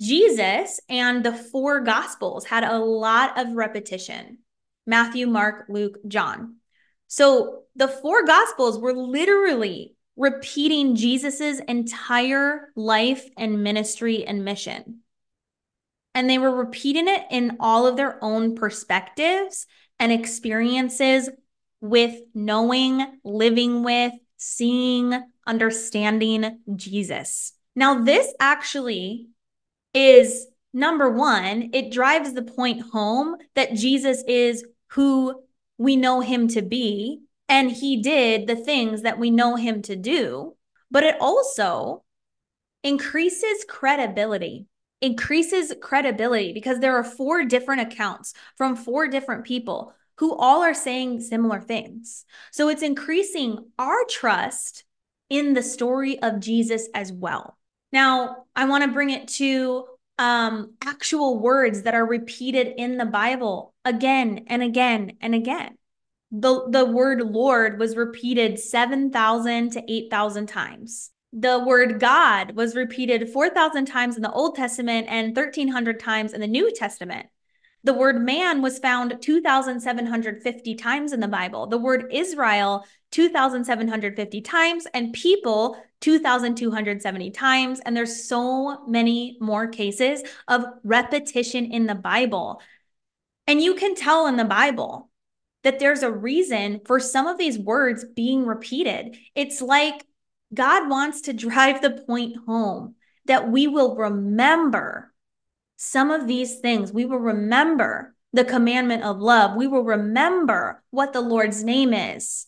Jesus 0.00 0.80
and 0.88 1.24
the 1.24 1.32
four 1.34 1.80
gospels 1.80 2.46
had 2.46 2.64
a 2.64 2.78
lot 2.78 3.38
of 3.38 3.52
repetition 3.52 4.38
Matthew, 4.86 5.26
Mark, 5.26 5.66
Luke, 5.68 5.98
John. 6.08 6.56
So 7.06 7.62
the 7.76 7.86
four 7.86 8.24
gospels 8.24 8.78
were 8.78 8.94
literally 8.94 9.94
repeating 10.20 10.96
Jesus's 10.96 11.60
entire 11.60 12.70
life 12.76 13.26
and 13.38 13.64
ministry 13.64 14.26
and 14.26 14.44
mission. 14.44 15.00
And 16.14 16.28
they 16.28 16.36
were 16.36 16.54
repeating 16.54 17.08
it 17.08 17.24
in 17.30 17.56
all 17.58 17.86
of 17.86 17.96
their 17.96 18.22
own 18.22 18.54
perspectives 18.54 19.66
and 19.98 20.12
experiences 20.12 21.30
with 21.80 22.20
knowing, 22.34 23.18
living 23.24 23.82
with, 23.82 24.12
seeing, 24.36 25.18
understanding 25.46 26.58
Jesus. 26.76 27.54
Now, 27.74 28.02
this 28.02 28.30
actually 28.38 29.28
is 29.94 30.48
number 30.74 31.08
one, 31.08 31.70
it 31.72 31.90
drives 31.90 32.34
the 32.34 32.42
point 32.42 32.82
home 32.92 33.36
that 33.54 33.72
Jesus 33.72 34.22
is 34.28 34.66
who 34.88 35.42
we 35.78 35.96
know 35.96 36.20
him 36.20 36.48
to 36.48 36.60
be 36.60 37.20
and 37.50 37.70
he 37.70 38.00
did 38.00 38.46
the 38.46 38.54
things 38.54 39.02
that 39.02 39.18
we 39.18 39.30
know 39.30 39.56
him 39.56 39.82
to 39.82 39.96
do, 39.96 40.56
but 40.88 41.02
it 41.02 41.16
also 41.20 42.04
increases 42.84 43.64
credibility. 43.68 44.66
Increases 45.02 45.74
credibility 45.82 46.52
because 46.52 46.78
there 46.78 46.96
are 46.96 47.02
four 47.02 47.44
different 47.44 47.92
accounts 47.92 48.34
from 48.56 48.76
four 48.76 49.08
different 49.08 49.44
people 49.44 49.92
who 50.18 50.36
all 50.36 50.62
are 50.62 50.74
saying 50.74 51.22
similar 51.22 51.60
things. 51.60 52.24
So 52.52 52.68
it's 52.68 52.82
increasing 52.82 53.58
our 53.78 54.04
trust 54.08 54.84
in 55.28 55.54
the 55.54 55.62
story 55.62 56.22
of 56.22 56.38
Jesus 56.38 56.88
as 56.94 57.12
well. 57.12 57.56
Now, 57.92 58.44
I 58.54 58.66
want 58.66 58.84
to 58.84 58.92
bring 58.92 59.10
it 59.10 59.26
to 59.28 59.86
um, 60.18 60.74
actual 60.84 61.40
words 61.40 61.82
that 61.82 61.94
are 61.94 62.06
repeated 62.06 62.74
in 62.76 62.96
the 62.98 63.06
Bible 63.06 63.74
again 63.84 64.44
and 64.46 64.62
again 64.62 65.16
and 65.20 65.34
again. 65.34 65.78
The, 66.32 66.68
the 66.68 66.84
word 66.84 67.20
Lord 67.22 67.78
was 67.78 67.96
repeated 67.96 68.58
7,000 68.58 69.70
to 69.72 69.92
8,000 69.92 70.46
times. 70.46 71.10
The 71.32 71.60
word 71.60 72.00
God 72.00 72.56
was 72.56 72.74
repeated 72.76 73.30
4,000 73.30 73.86
times 73.86 74.16
in 74.16 74.22
the 74.22 74.32
Old 74.32 74.56
Testament 74.56 75.06
and 75.08 75.34
1,300 75.36 76.00
times 76.00 76.32
in 76.32 76.40
the 76.40 76.46
New 76.46 76.72
Testament. 76.72 77.26
The 77.82 77.94
word 77.94 78.20
man 78.20 78.62
was 78.62 78.78
found 78.78 79.22
2,750 79.22 80.74
times 80.74 81.12
in 81.12 81.20
the 81.20 81.28
Bible. 81.28 81.66
The 81.66 81.78
word 81.78 82.12
Israel, 82.12 82.84
2,750 83.10 84.40
times, 84.42 84.86
and 84.92 85.12
people, 85.12 85.76
2,270 86.00 87.30
times. 87.30 87.80
And 87.80 87.96
there's 87.96 88.28
so 88.28 88.84
many 88.86 89.38
more 89.40 89.66
cases 89.66 90.22
of 90.46 90.64
repetition 90.84 91.72
in 91.72 91.86
the 91.86 91.94
Bible. 91.94 92.60
And 93.46 93.62
you 93.62 93.74
can 93.74 93.94
tell 93.94 94.26
in 94.26 94.36
the 94.36 94.44
Bible 94.44 95.09
that 95.62 95.78
there's 95.78 96.02
a 96.02 96.10
reason 96.10 96.80
for 96.86 96.98
some 96.98 97.26
of 97.26 97.38
these 97.38 97.58
words 97.58 98.04
being 98.04 98.46
repeated. 98.46 99.16
It's 99.34 99.60
like 99.60 100.04
God 100.52 100.88
wants 100.88 101.22
to 101.22 101.32
drive 101.32 101.80
the 101.80 102.02
point 102.06 102.36
home 102.46 102.94
that 103.26 103.50
we 103.50 103.66
will 103.66 103.96
remember 103.96 105.12
some 105.76 106.10
of 106.10 106.26
these 106.26 106.60
things, 106.60 106.92
we 106.92 107.06
will 107.06 107.18
remember 107.18 108.14
the 108.32 108.44
commandment 108.44 109.02
of 109.02 109.18
love. 109.18 109.56
We 109.56 109.66
will 109.66 109.82
remember 109.82 110.82
what 110.90 111.12
the 111.12 111.20
Lord's 111.20 111.64
name 111.64 111.94
is. 111.94 112.46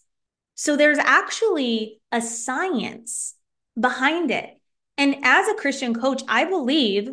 So 0.54 0.76
there's 0.76 0.98
actually 0.98 2.00
a 2.12 2.20
science 2.20 3.34
behind 3.78 4.30
it. 4.30 4.50
And 4.98 5.16
as 5.22 5.48
a 5.48 5.54
Christian 5.54 5.94
coach, 5.94 6.22
I 6.28 6.44
believe 6.44 7.10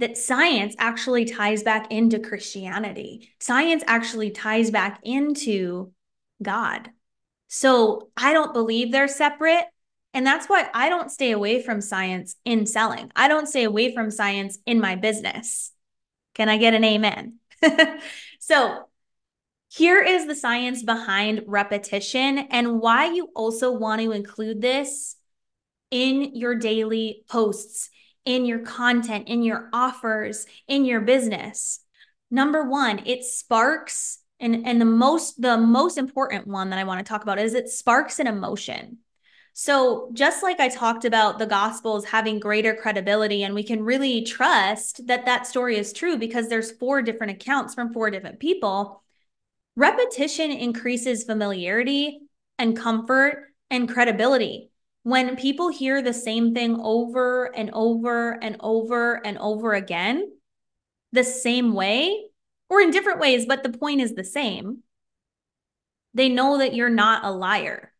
that 0.00 0.16
science 0.16 0.74
actually 0.78 1.26
ties 1.26 1.62
back 1.62 1.92
into 1.92 2.18
Christianity. 2.18 3.30
Science 3.38 3.84
actually 3.86 4.30
ties 4.30 4.70
back 4.70 5.00
into 5.02 5.92
God. 6.42 6.90
So 7.48 8.10
I 8.16 8.32
don't 8.32 8.54
believe 8.54 8.90
they're 8.90 9.08
separate. 9.08 9.66
And 10.12 10.26
that's 10.26 10.46
why 10.48 10.68
I 10.74 10.88
don't 10.88 11.10
stay 11.10 11.30
away 11.30 11.62
from 11.62 11.80
science 11.80 12.36
in 12.44 12.66
selling. 12.66 13.12
I 13.14 13.28
don't 13.28 13.46
stay 13.46 13.64
away 13.64 13.94
from 13.94 14.10
science 14.10 14.58
in 14.66 14.80
my 14.80 14.96
business. 14.96 15.70
Can 16.34 16.48
I 16.48 16.56
get 16.56 16.74
an 16.74 16.82
amen? 16.82 17.38
so, 18.40 18.86
here 19.68 20.02
is 20.02 20.26
the 20.26 20.34
science 20.34 20.82
behind 20.82 21.42
repetition 21.46 22.38
and 22.38 22.80
why 22.80 23.12
you 23.12 23.28
also 23.36 23.70
want 23.70 24.00
to 24.00 24.10
include 24.10 24.60
this 24.60 25.14
in 25.92 26.34
your 26.34 26.56
daily 26.56 27.24
posts, 27.28 27.90
in 28.34 28.44
your 28.44 28.60
content, 28.60 29.28
in 29.28 29.42
your 29.42 29.68
offers, 29.72 30.46
in 30.68 30.84
your 30.84 31.00
business. 31.00 31.80
Number 32.30 32.68
1, 32.68 33.02
it 33.06 33.24
sparks 33.24 34.18
and 34.38 34.66
and 34.66 34.80
the 34.80 34.86
most 34.86 35.40
the 35.40 35.58
most 35.58 35.98
important 35.98 36.46
one 36.46 36.70
that 36.70 36.78
I 36.78 36.84
want 36.84 37.04
to 37.04 37.08
talk 37.08 37.22
about 37.22 37.38
is 37.38 37.54
it 37.54 37.68
sparks 37.68 38.18
an 38.18 38.26
emotion. 38.26 38.98
So, 39.52 40.10
just 40.14 40.42
like 40.42 40.60
I 40.60 40.68
talked 40.68 41.04
about 41.04 41.38
the 41.38 41.46
Gospels 41.46 42.06
having 42.06 42.40
greater 42.40 42.74
credibility, 42.74 43.42
and 43.42 43.54
we 43.54 43.64
can 43.64 43.82
really 43.82 44.22
trust 44.22 45.06
that 45.08 45.26
that 45.26 45.46
story 45.46 45.76
is 45.76 45.92
true 45.92 46.16
because 46.16 46.48
there's 46.48 46.70
four 46.70 47.02
different 47.02 47.32
accounts 47.32 47.74
from 47.74 47.92
four 47.92 48.10
different 48.10 48.38
people, 48.40 49.02
repetition 49.76 50.50
increases 50.50 51.24
familiarity 51.24 52.20
and 52.58 52.76
comfort 52.76 53.52
and 53.70 53.88
credibility. 53.88 54.69
When 55.02 55.36
people 55.36 55.68
hear 55.68 56.02
the 56.02 56.12
same 56.12 56.54
thing 56.54 56.78
over 56.80 57.46
and 57.56 57.70
over 57.72 58.32
and 58.42 58.56
over 58.60 59.14
and 59.26 59.38
over 59.38 59.74
again, 59.74 60.30
the 61.12 61.24
same 61.24 61.72
way, 61.72 62.26
or 62.68 62.80
in 62.80 62.90
different 62.90 63.20
ways, 63.20 63.46
but 63.46 63.62
the 63.62 63.70
point 63.70 64.00
is 64.00 64.14
the 64.14 64.24
same, 64.24 64.82
they 66.14 66.28
know 66.28 66.58
that 66.58 66.74
you're 66.74 66.90
not 66.90 67.24
a 67.24 67.30
liar 67.30 67.90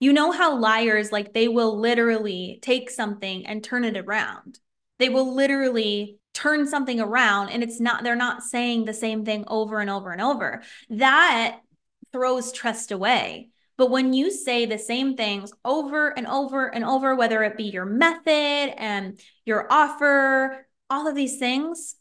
you 0.00 0.12
know 0.12 0.30
how 0.30 0.58
liars, 0.58 1.10
like, 1.10 1.32
they 1.32 1.48
will 1.48 1.78
literally 1.78 2.58
take 2.62 2.90
something 2.90 3.46
and 3.46 3.62
turn 3.62 3.84
it 3.84 3.96
around. 3.96 4.58
They 4.98 5.08
will 5.08 5.34
literally 5.34 6.18
turn 6.34 6.68
something 6.68 7.00
around 7.00 7.50
and 7.50 7.62
it's 7.62 7.80
not, 7.80 8.04
they're 8.04 8.14
not 8.14 8.42
saying 8.42 8.84
the 8.84 8.94
same 8.94 9.24
thing 9.24 9.44
over 9.48 9.80
and 9.80 9.90
over 9.90 10.12
and 10.12 10.20
over. 10.20 10.62
That 10.90 11.60
throws 12.12 12.52
trust 12.52 12.92
away. 12.92 13.48
But 13.78 13.90
when 13.90 14.12
you 14.12 14.30
say 14.32 14.66
the 14.66 14.76
same 14.76 15.16
things 15.16 15.52
over 15.64 16.08
and 16.08 16.26
over 16.26 16.66
and 16.66 16.84
over, 16.84 17.14
whether 17.14 17.44
it 17.44 17.56
be 17.56 17.64
your 17.64 17.86
method 17.86 18.30
and 18.76 19.18
your 19.44 19.72
offer, 19.72 20.66
all 20.90 21.06
of 21.06 21.14
these 21.14 21.38
things, 21.38 21.94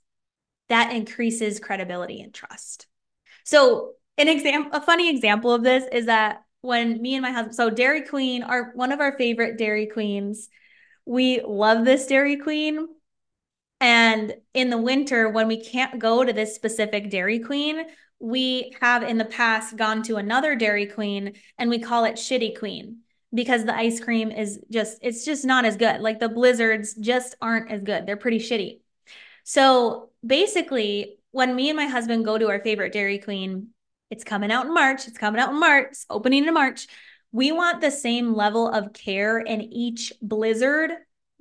that 0.70 0.92
increases 0.92 1.60
credibility 1.60 2.22
and 2.22 2.34
trust. 2.34 2.88
So, 3.46 3.94
an 4.18 4.28
example, 4.28 4.72
a 4.74 4.82
funny 4.82 5.10
example 5.10 5.54
of 5.54 5.64
this 5.64 5.86
is 5.92 6.08
that 6.08 6.44
when 6.62 7.00
me 7.00 7.14
and 7.14 7.22
my 7.22 7.32
husband, 7.32 7.56
so 7.56 7.70
Dairy 7.70 8.02
Queen 8.02 8.42
are 8.42 8.72
one 8.74 8.92
of 8.92 9.00
our 9.00 9.16
favorite 9.16 9.58
Dairy 9.58 9.86
Queens. 9.86 10.50
We 11.06 11.42
love 11.46 11.86
this 11.86 12.08
Dairy 12.08 12.38
Queen. 12.38 12.88
And 13.80 14.34
in 14.56 14.72
the 14.72 14.80
winter, 14.80 15.30
when 15.30 15.48
we 15.48 15.64
can't 15.64 16.00
go 16.00 16.24
to 16.24 16.34
this 16.34 16.56
specific 16.56 17.12
Dairy 17.12 17.40
Queen, 17.40 17.86
we 18.20 18.76
have 18.82 19.04
in 19.04 19.18
the 19.18 19.26
past 19.26 19.76
gone 19.76 20.04
to 20.04 20.16
another 20.16 20.56
Dairy 20.56 20.88
Queen 20.88 21.34
and 21.58 21.70
we 21.70 21.80
call 21.80 22.06
it 22.06 22.16
Shitty 22.16 22.58
Queen 22.58 23.00
because 23.34 23.66
the 23.66 23.76
ice 23.76 24.00
cream 24.00 24.32
is 24.32 24.60
just, 24.72 25.00
it's 25.02 25.26
just 25.26 25.46
not 25.46 25.66
as 25.66 25.78
good. 25.78 26.02
Like 26.02 26.20
the 26.20 26.30
blizzards 26.30 26.94
just 26.94 27.36
aren't 27.42 27.70
as 27.72 27.82
good. 27.82 28.06
They're 28.06 28.18
pretty 28.18 28.40
shitty. 28.40 28.80
So 29.44 30.10
basically, 30.26 31.20
when 31.32 31.56
me 31.56 31.70
and 31.70 31.78
my 31.78 31.86
husband 31.86 32.26
go 32.26 32.38
to 32.38 32.50
our 32.50 32.60
favorite 32.60 32.94
Dairy 32.94 33.20
Queen, 33.20 33.70
it's 34.10 34.24
coming 34.24 34.52
out 34.52 34.66
in 34.66 34.74
March. 34.74 35.08
It's 35.08 35.18
coming 35.18 35.40
out 35.40 35.50
in 35.50 35.60
March, 35.60 35.88
it's 35.92 36.06
opening 36.10 36.48
in 36.48 36.54
March. 36.54 36.88
We 37.32 37.52
want 37.52 37.82
the 37.82 37.92
same 37.92 38.34
level 38.34 38.70
of 38.70 38.94
care 38.94 39.40
in 39.40 39.62
each 39.62 40.14
blizzard 40.22 40.92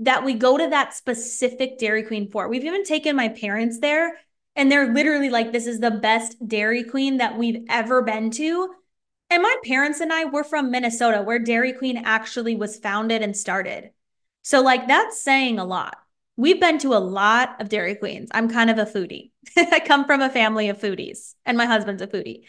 that 0.01 0.25
we 0.25 0.35
go 0.35 0.59
to 0.59 0.69
that 0.69 0.95
specific 0.95 1.79
Dairy 1.79 2.03
Queen 2.03 2.31
for. 2.31 2.49
We've 2.49 2.65
even 2.65 2.85
taken 2.85 3.17
my 3.17 3.29
parents 3.29 3.79
there, 3.79 4.19
and 4.57 4.73
they're 4.73 4.93
literally 4.93 5.29
like, 5.29 5.53
this 5.53 5.67
is 5.67 5.81
the 5.81 5.91
best 5.91 6.37
Dairy 6.47 6.83
Queen 6.83 7.19
that 7.19 7.37
we've 7.37 7.65
ever 7.69 8.03
been 8.03 8.31
to. 8.33 8.75
And 9.29 9.43
my 9.43 9.57
parents 9.65 10.01
and 10.01 10.13
I 10.13 10.25
were 10.25 10.45
from 10.45 10.71
Minnesota, 10.71 11.23
where 11.23 11.39
Dairy 11.39 11.73
Queen 11.73 12.03
actually 12.05 12.57
was 12.57 12.79
founded 12.79 13.23
and 13.23 13.37
started. 13.37 13.91
So, 14.43 14.63
like, 14.63 14.89
that's 14.89 15.21
saying 15.21 15.59
a 15.59 15.65
lot. 15.65 15.99
We've 16.37 16.61
been 16.61 16.79
to 16.79 16.95
a 16.95 16.99
lot 16.99 17.61
of 17.61 17.69
Dairy 17.69 17.97
Queens. 17.97 18.31
I'm 18.33 18.49
kind 18.49 18.71
of 18.71 18.79
a 18.79 18.87
foodie. 18.87 19.31
I 19.57 19.81
come 19.81 20.05
from 20.05 20.23
a 20.23 20.31
family 20.31 20.69
of 20.69 20.79
foodies, 20.79 21.35
and 21.45 21.59
my 21.59 21.67
husband's 21.67 22.03
a 22.03 22.07
foodie. 22.07 22.45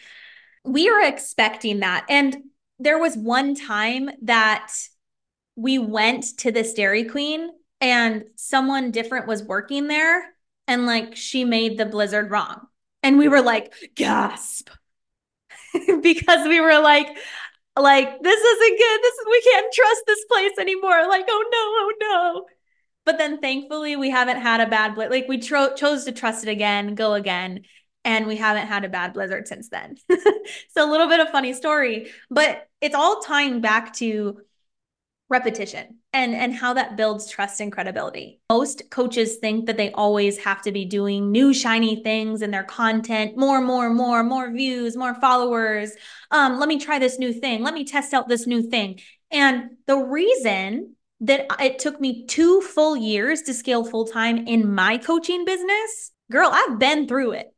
We 0.64 0.88
are 0.88 1.02
expecting 1.02 1.80
that. 1.80 2.06
And 2.08 2.36
there 2.78 2.98
was 2.98 3.16
one 3.16 3.54
time 3.54 4.10
that 4.22 4.72
we 5.56 5.78
went 5.78 6.38
to 6.38 6.52
this 6.52 6.72
Dairy 6.72 7.04
Queen 7.04 7.50
and 7.80 8.24
someone 8.36 8.92
different 8.92 9.26
was 9.26 9.42
working 9.42 9.88
there 9.88 10.24
and 10.68 10.86
like 10.86 11.16
she 11.16 11.44
made 11.44 11.78
the 11.78 11.86
blizzard 11.86 12.30
wrong. 12.30 12.66
And 13.02 13.18
we 13.18 13.28
were 13.28 13.42
like, 13.42 13.72
gasp. 13.94 14.70
because 16.02 16.46
we 16.46 16.60
were 16.60 16.78
like, 16.78 17.08
like 17.76 18.22
this 18.22 18.40
isn't 18.40 18.78
good. 18.78 19.02
This 19.02 19.14
is 19.14 19.26
we 19.30 19.42
can't 19.42 19.72
trust 19.72 20.02
this 20.06 20.24
place 20.26 20.58
anymore. 20.60 21.08
Like, 21.08 21.24
oh 21.28 21.44
no, 21.52 21.58
oh 21.58 21.92
no. 22.00 22.46
But 23.04 23.18
then 23.18 23.40
thankfully, 23.40 23.96
we 23.96 24.10
haven't 24.10 24.40
had 24.40 24.60
a 24.60 24.68
bad 24.68 24.94
blizzard. 24.94 25.12
Like 25.12 25.28
we 25.28 25.38
tro- 25.38 25.74
chose 25.74 26.04
to 26.04 26.12
trust 26.12 26.46
it 26.46 26.50
again, 26.50 26.94
go 26.94 27.14
again, 27.14 27.62
and 28.04 28.26
we 28.26 28.36
haven't 28.36 28.66
had 28.66 28.84
a 28.84 28.88
bad 28.88 29.14
blizzard 29.14 29.48
since 29.48 29.68
then. 29.70 29.96
so 30.10 30.88
a 30.88 30.90
little 30.90 31.08
bit 31.08 31.20
of 31.20 31.30
funny 31.30 31.54
story, 31.54 32.10
but 32.30 32.68
it's 32.80 32.94
all 32.94 33.20
tying 33.22 33.60
back 33.60 33.94
to 33.94 34.40
repetition 35.30 35.98
and 36.12 36.34
and 36.34 36.54
how 36.54 36.72
that 36.74 36.96
builds 36.96 37.30
trust 37.30 37.60
and 37.60 37.70
credibility. 37.70 38.40
Most 38.50 38.90
coaches 38.90 39.36
think 39.36 39.66
that 39.66 39.76
they 39.76 39.92
always 39.92 40.38
have 40.38 40.62
to 40.62 40.72
be 40.72 40.84
doing 40.84 41.30
new 41.30 41.52
shiny 41.52 42.02
things 42.02 42.40
in 42.40 42.50
their 42.50 42.64
content, 42.64 43.36
more 43.36 43.60
more 43.60 43.90
more 43.90 44.22
more 44.22 44.50
views, 44.50 44.96
more 44.96 45.14
followers. 45.14 45.92
Um 46.30 46.58
let 46.58 46.68
me 46.68 46.78
try 46.78 46.98
this 46.98 47.18
new 47.18 47.32
thing. 47.32 47.62
Let 47.62 47.74
me 47.74 47.84
test 47.84 48.14
out 48.14 48.28
this 48.28 48.46
new 48.46 48.62
thing. 48.62 49.00
And 49.30 49.76
the 49.86 49.96
reason 49.96 50.94
that 51.20 51.46
it 51.60 51.78
took 51.78 52.00
me 52.00 52.26
two 52.26 52.60
full 52.60 52.96
years 52.96 53.42
to 53.42 53.54
scale 53.54 53.84
full 53.84 54.06
time 54.06 54.46
in 54.46 54.74
my 54.74 54.98
coaching 54.98 55.44
business, 55.44 56.12
girl, 56.30 56.50
I've 56.52 56.78
been 56.78 57.06
through 57.06 57.32
it. 57.32 57.52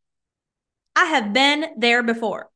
I 0.97 1.05
have 1.05 1.33
been 1.33 1.67
there 1.77 2.03
before. 2.03 2.51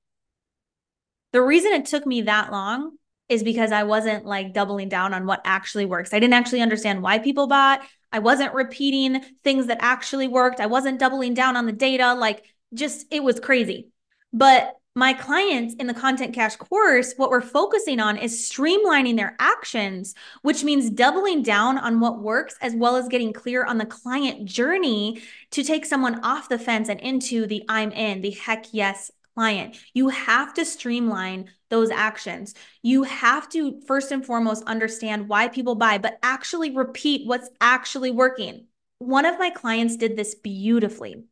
The 1.33 1.43
reason 1.43 1.73
it 1.73 1.87
took 1.87 2.07
me 2.07 2.23
that 2.23 2.51
long 2.51 2.97
is 3.29 3.43
because 3.43 3.73
I 3.73 3.85
wasn't 3.85 4.27
like 4.27 4.53
doubling 4.53 4.89
down 4.89 5.15
on 5.15 5.27
what 5.27 5.41
actually 5.45 5.87
works. 5.87 6.13
I 6.13 6.21
didn't 6.21 6.35
actually 6.35 6.61
understand 6.61 7.03
why 7.03 7.19
people 7.19 7.47
bought. 7.47 7.83
I 8.13 8.19
wasn't 8.19 8.55
repeating 8.55 9.23
things 9.43 9.67
that 9.67 9.79
actually 9.81 10.29
worked. 10.29 10.61
I 10.61 10.67
wasn't 10.67 11.01
doubling 11.01 11.35
down 11.35 11.57
on 11.57 11.67
the 11.67 11.73
data. 11.73 12.15
Like, 12.15 12.45
just 12.75 13.07
it 13.11 13.23
was 13.23 13.41
crazy. 13.41 13.89
But 14.33 14.75
my 14.97 15.13
clients 15.13 15.75
in 15.75 15.89
the 15.89 15.95
Content 15.95 16.35
Cash 16.35 16.55
course, 16.57 17.15
what 17.17 17.31
we're 17.31 17.41
focusing 17.41 17.99
on 17.99 18.17
is 18.17 18.49
streamlining 18.49 19.17
their 19.17 19.35
actions, 19.41 20.15
which 20.43 20.63
means 20.63 20.89
doubling 20.91 21.43
down 21.43 21.79
on 21.79 21.99
what 21.99 22.23
works 22.23 22.55
as 22.61 22.77
well 22.77 22.95
as 22.95 23.09
getting 23.09 23.33
clear 23.33 23.65
on 23.65 23.79
the 23.79 23.87
client 23.87 24.45
journey 24.45 25.21
to 25.51 25.65
take 25.65 25.85
someone 25.85 26.21
off 26.23 26.49
the 26.49 26.59
fence 26.59 26.89
and 26.89 27.01
into 27.01 27.47
the 27.47 27.65
I'm 27.69 27.91
in, 27.91 28.21
the 28.21 28.31
heck 28.31 28.67
yes 28.73 29.11
client. 29.35 29.77
You 29.93 30.09
have 30.09 30.55
to 30.55 30.65
streamline 30.65 31.51
those 31.71 31.91
actions. 31.91 32.55
You 32.83 33.03
have 33.03 33.49
to 33.51 33.81
first 33.87 34.13
and 34.13 34.25
foremost 34.25 34.65
understand 34.67 35.29
why 35.29 35.49
people 35.49 35.75
buy, 35.75 35.99
but 35.99 36.19
actually 36.23 36.71
repeat 36.71 37.27
what's 37.27 37.51
actually 37.61 38.11
working. 38.11 38.67
One 38.99 39.27
of 39.27 39.39
my 39.39 39.51
clients 39.51 39.97
did 39.97 40.17
this 40.17 40.35
beautifully. 40.35 41.25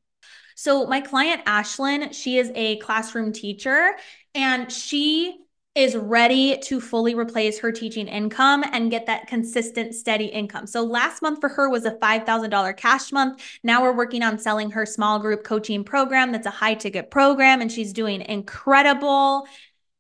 So, 0.54 0.86
my 0.86 1.00
client 1.00 1.44
Ashlyn, 1.46 2.12
she 2.12 2.38
is 2.38 2.52
a 2.54 2.76
classroom 2.78 3.32
teacher 3.32 3.94
and 4.34 4.70
she 4.70 5.38
is 5.74 5.96
ready 5.96 6.58
to 6.58 6.80
fully 6.80 7.14
replace 7.14 7.58
her 7.58 7.72
teaching 7.72 8.06
income 8.06 8.62
and 8.72 8.90
get 8.90 9.06
that 9.06 9.26
consistent, 9.26 9.94
steady 9.94 10.26
income. 10.26 10.66
So, 10.66 10.84
last 10.84 11.22
month 11.22 11.40
for 11.40 11.48
her 11.48 11.70
was 11.70 11.86
a 11.86 11.92
$5,000 11.92 12.76
cash 12.76 13.10
month. 13.10 13.42
Now 13.62 13.82
we're 13.82 13.96
working 13.96 14.22
on 14.22 14.38
selling 14.38 14.70
her 14.72 14.84
small 14.84 15.18
group 15.18 15.44
coaching 15.44 15.82
program 15.82 16.32
that's 16.32 16.46
a 16.46 16.50
high 16.50 16.74
ticket 16.74 17.10
program, 17.10 17.60
and 17.60 17.72
she's 17.72 17.92
doing 17.92 18.20
incredible. 18.20 19.46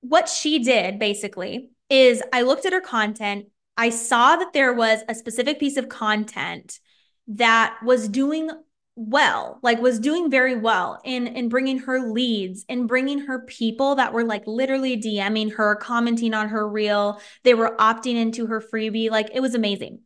What 0.02 0.28
she 0.28 0.58
did 0.58 0.98
basically 0.98 1.70
is 1.88 2.22
I 2.32 2.42
looked 2.42 2.66
at 2.66 2.72
her 2.72 2.80
content. 2.80 3.46
I 3.76 3.90
saw 3.90 4.36
that 4.36 4.52
there 4.52 4.74
was 4.74 5.00
a 5.08 5.14
specific 5.14 5.58
piece 5.58 5.78
of 5.78 5.88
content 5.88 6.80
that 7.28 7.78
was 7.82 8.08
doing 8.08 8.50
well 8.94 9.58
like 9.62 9.80
was 9.80 9.98
doing 9.98 10.30
very 10.30 10.54
well 10.54 11.00
in 11.04 11.26
in 11.26 11.48
bringing 11.48 11.78
her 11.78 12.12
leads 12.12 12.64
and 12.68 12.86
bringing 12.86 13.20
her 13.20 13.40
people 13.40 13.94
that 13.94 14.12
were 14.12 14.24
like 14.24 14.46
literally 14.46 15.00
DMing 15.00 15.54
her 15.54 15.76
commenting 15.76 16.34
on 16.34 16.50
her 16.50 16.68
reel. 16.68 17.20
They 17.42 17.54
were 17.54 17.74
opting 17.78 18.16
into 18.16 18.46
her 18.46 18.60
freebie. 18.60 19.10
Like 19.10 19.30
it 19.32 19.40
was 19.40 19.54
amazing. 19.54 20.00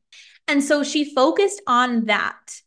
And 0.46 0.62
so 0.62 0.84
she 0.84 1.12
focused 1.14 1.60
on 1.66 2.04
that. 2.04 2.60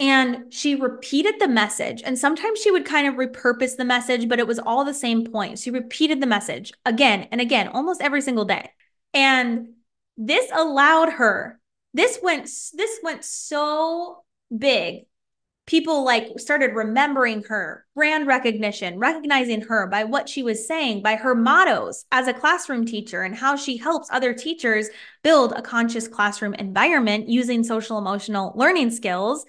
And 0.00 0.52
she 0.52 0.74
repeated 0.74 1.36
the 1.38 1.46
message. 1.46 2.02
And 2.04 2.18
sometimes 2.18 2.60
she 2.60 2.70
would 2.70 2.84
kind 2.84 3.06
of 3.06 3.14
repurpose 3.14 3.76
the 3.76 3.84
message 3.84 4.28
but 4.28 4.38
it 4.38 4.46
was 4.46 4.58
all 4.58 4.84
the 4.84 4.94
same 4.94 5.26
point. 5.26 5.58
She 5.58 5.70
repeated 5.70 6.22
the 6.22 6.26
message 6.26 6.72
again 6.86 7.28
and 7.30 7.40
again 7.40 7.68
almost 7.68 8.00
every 8.00 8.22
single 8.22 8.46
day. 8.46 8.70
And 9.12 9.74
this 10.16 10.50
allowed 10.54 11.10
her 11.10 11.60
this 11.92 12.18
went 12.22 12.44
this 12.44 12.98
went 13.02 13.24
so 13.24 14.24
big 14.56 15.04
people 15.66 16.04
like 16.04 16.38
started 16.38 16.74
remembering 16.74 17.42
her 17.44 17.86
brand 17.94 18.26
recognition 18.26 18.98
recognizing 18.98 19.62
her 19.62 19.86
by 19.86 20.04
what 20.04 20.28
she 20.28 20.42
was 20.42 20.66
saying 20.66 21.02
by 21.02 21.16
her 21.16 21.34
mottos 21.34 22.04
as 22.12 22.28
a 22.28 22.34
classroom 22.34 22.84
teacher 22.84 23.22
and 23.22 23.34
how 23.34 23.56
she 23.56 23.76
helps 23.76 24.08
other 24.10 24.34
teachers 24.34 24.88
build 25.22 25.52
a 25.52 25.62
conscious 25.62 26.06
classroom 26.06 26.54
environment 26.54 27.28
using 27.28 27.64
social 27.64 27.98
emotional 27.98 28.52
learning 28.56 28.90
skills. 28.90 29.46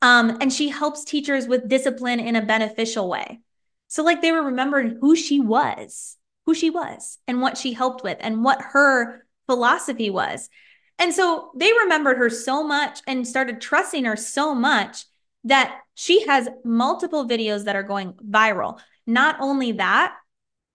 Um, 0.00 0.38
and 0.40 0.52
she 0.52 0.68
helps 0.68 1.04
teachers 1.04 1.46
with 1.46 1.68
discipline 1.68 2.18
in 2.18 2.34
a 2.34 2.44
beneficial 2.44 3.08
way. 3.08 3.40
So 3.86 4.02
like 4.02 4.20
they 4.20 4.32
were 4.32 4.42
remembering 4.42 4.98
who 5.00 5.14
she 5.14 5.38
was 5.38 6.16
who 6.46 6.54
she 6.54 6.70
was 6.70 7.18
and 7.26 7.40
what 7.40 7.56
she 7.56 7.72
helped 7.72 8.02
with 8.02 8.18
and 8.20 8.44
what 8.44 8.60
her 8.60 9.26
philosophy 9.46 10.10
was. 10.10 10.48
And 10.98 11.14
so 11.14 11.50
they 11.56 11.72
remembered 11.72 12.18
her 12.18 12.30
so 12.30 12.62
much 12.62 13.00
and 13.06 13.26
started 13.26 13.60
trusting 13.60 14.04
her 14.04 14.16
so 14.16 14.54
much 14.54 15.04
that 15.44 15.80
she 15.94 16.26
has 16.26 16.48
multiple 16.64 17.26
videos 17.26 17.64
that 17.64 17.76
are 17.76 17.82
going 17.82 18.12
viral. 18.14 18.78
Not 19.06 19.36
only 19.40 19.72
that, 19.72 20.14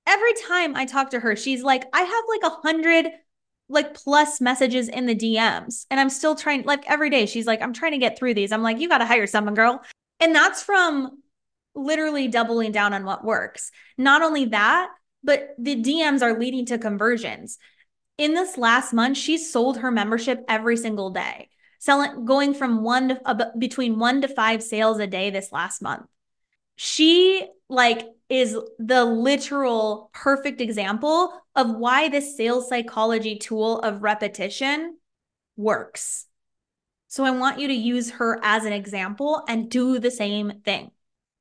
every 0.05 0.33
time 0.47 0.75
I 0.75 0.85
talk 0.85 1.11
to 1.11 1.19
her, 1.19 1.35
she's 1.35 1.63
like, 1.63 1.85
I 1.93 2.01
have 2.01 2.23
like 2.29 2.51
a 2.51 2.55
hundred 2.67 3.11
like 3.69 3.93
plus 3.93 4.39
messages 4.39 4.87
in 4.87 5.05
the 5.05 5.15
DMs. 5.15 5.85
And 5.91 5.99
I'm 5.99 6.09
still 6.09 6.35
trying, 6.35 6.63
like 6.63 6.89
every 6.89 7.09
day, 7.09 7.25
she's 7.25 7.45
like, 7.45 7.61
I'm 7.61 7.73
trying 7.73 7.91
to 7.91 7.97
get 7.97 8.17
through 8.17 8.33
these. 8.33 8.51
I'm 8.51 8.63
like, 8.63 8.79
you 8.79 8.87
got 8.87 8.99
to 8.99 9.05
hire 9.05 9.27
someone, 9.27 9.55
girl. 9.55 9.81
And 10.19 10.33
that's 10.33 10.63
from 10.63 11.21
literally 11.75 12.27
doubling 12.27 12.71
down 12.71 12.93
on 12.93 13.03
what 13.03 13.25
works. 13.25 13.71
Not 13.97 14.21
only 14.21 14.45
that, 14.45 14.89
but 15.23 15.49
the 15.57 15.75
DMs 15.75 16.21
are 16.21 16.39
leading 16.39 16.65
to 16.67 16.77
conversions. 16.77 17.57
In 18.17 18.33
this 18.33 18.57
last 18.57 18.93
month, 18.93 19.17
she 19.17 19.37
sold 19.37 19.79
her 19.79 19.91
membership 19.91 20.43
every 20.47 20.77
single 20.77 21.11
day 21.11 21.49
selling 21.79 22.25
going 22.25 22.53
from 22.53 22.83
one 22.83 23.09
to 23.09 23.21
uh, 23.25 23.51
between 23.57 23.99
one 23.99 24.21
to 24.21 24.27
five 24.27 24.63
sales 24.63 24.99
a 24.99 25.07
day 25.07 25.29
this 25.29 25.51
last 25.51 25.81
month. 25.81 26.05
She 26.75 27.47
like 27.69 28.07
is 28.29 28.57
the 28.77 29.05
literal 29.05 30.09
perfect 30.13 30.61
example 30.61 31.33
of 31.55 31.75
why 31.75 32.09
this 32.09 32.35
sales 32.35 32.67
psychology 32.69 33.37
tool 33.37 33.79
of 33.79 34.03
repetition 34.03 34.97
works. 35.55 36.25
So 37.07 37.23
I 37.23 37.31
want 37.31 37.59
you 37.59 37.67
to 37.69 37.73
use 37.73 38.11
her 38.11 38.39
as 38.43 38.65
an 38.65 38.73
example 38.73 39.43
and 39.47 39.69
do 39.71 39.97
the 39.97 40.11
same 40.11 40.61
thing. 40.65 40.91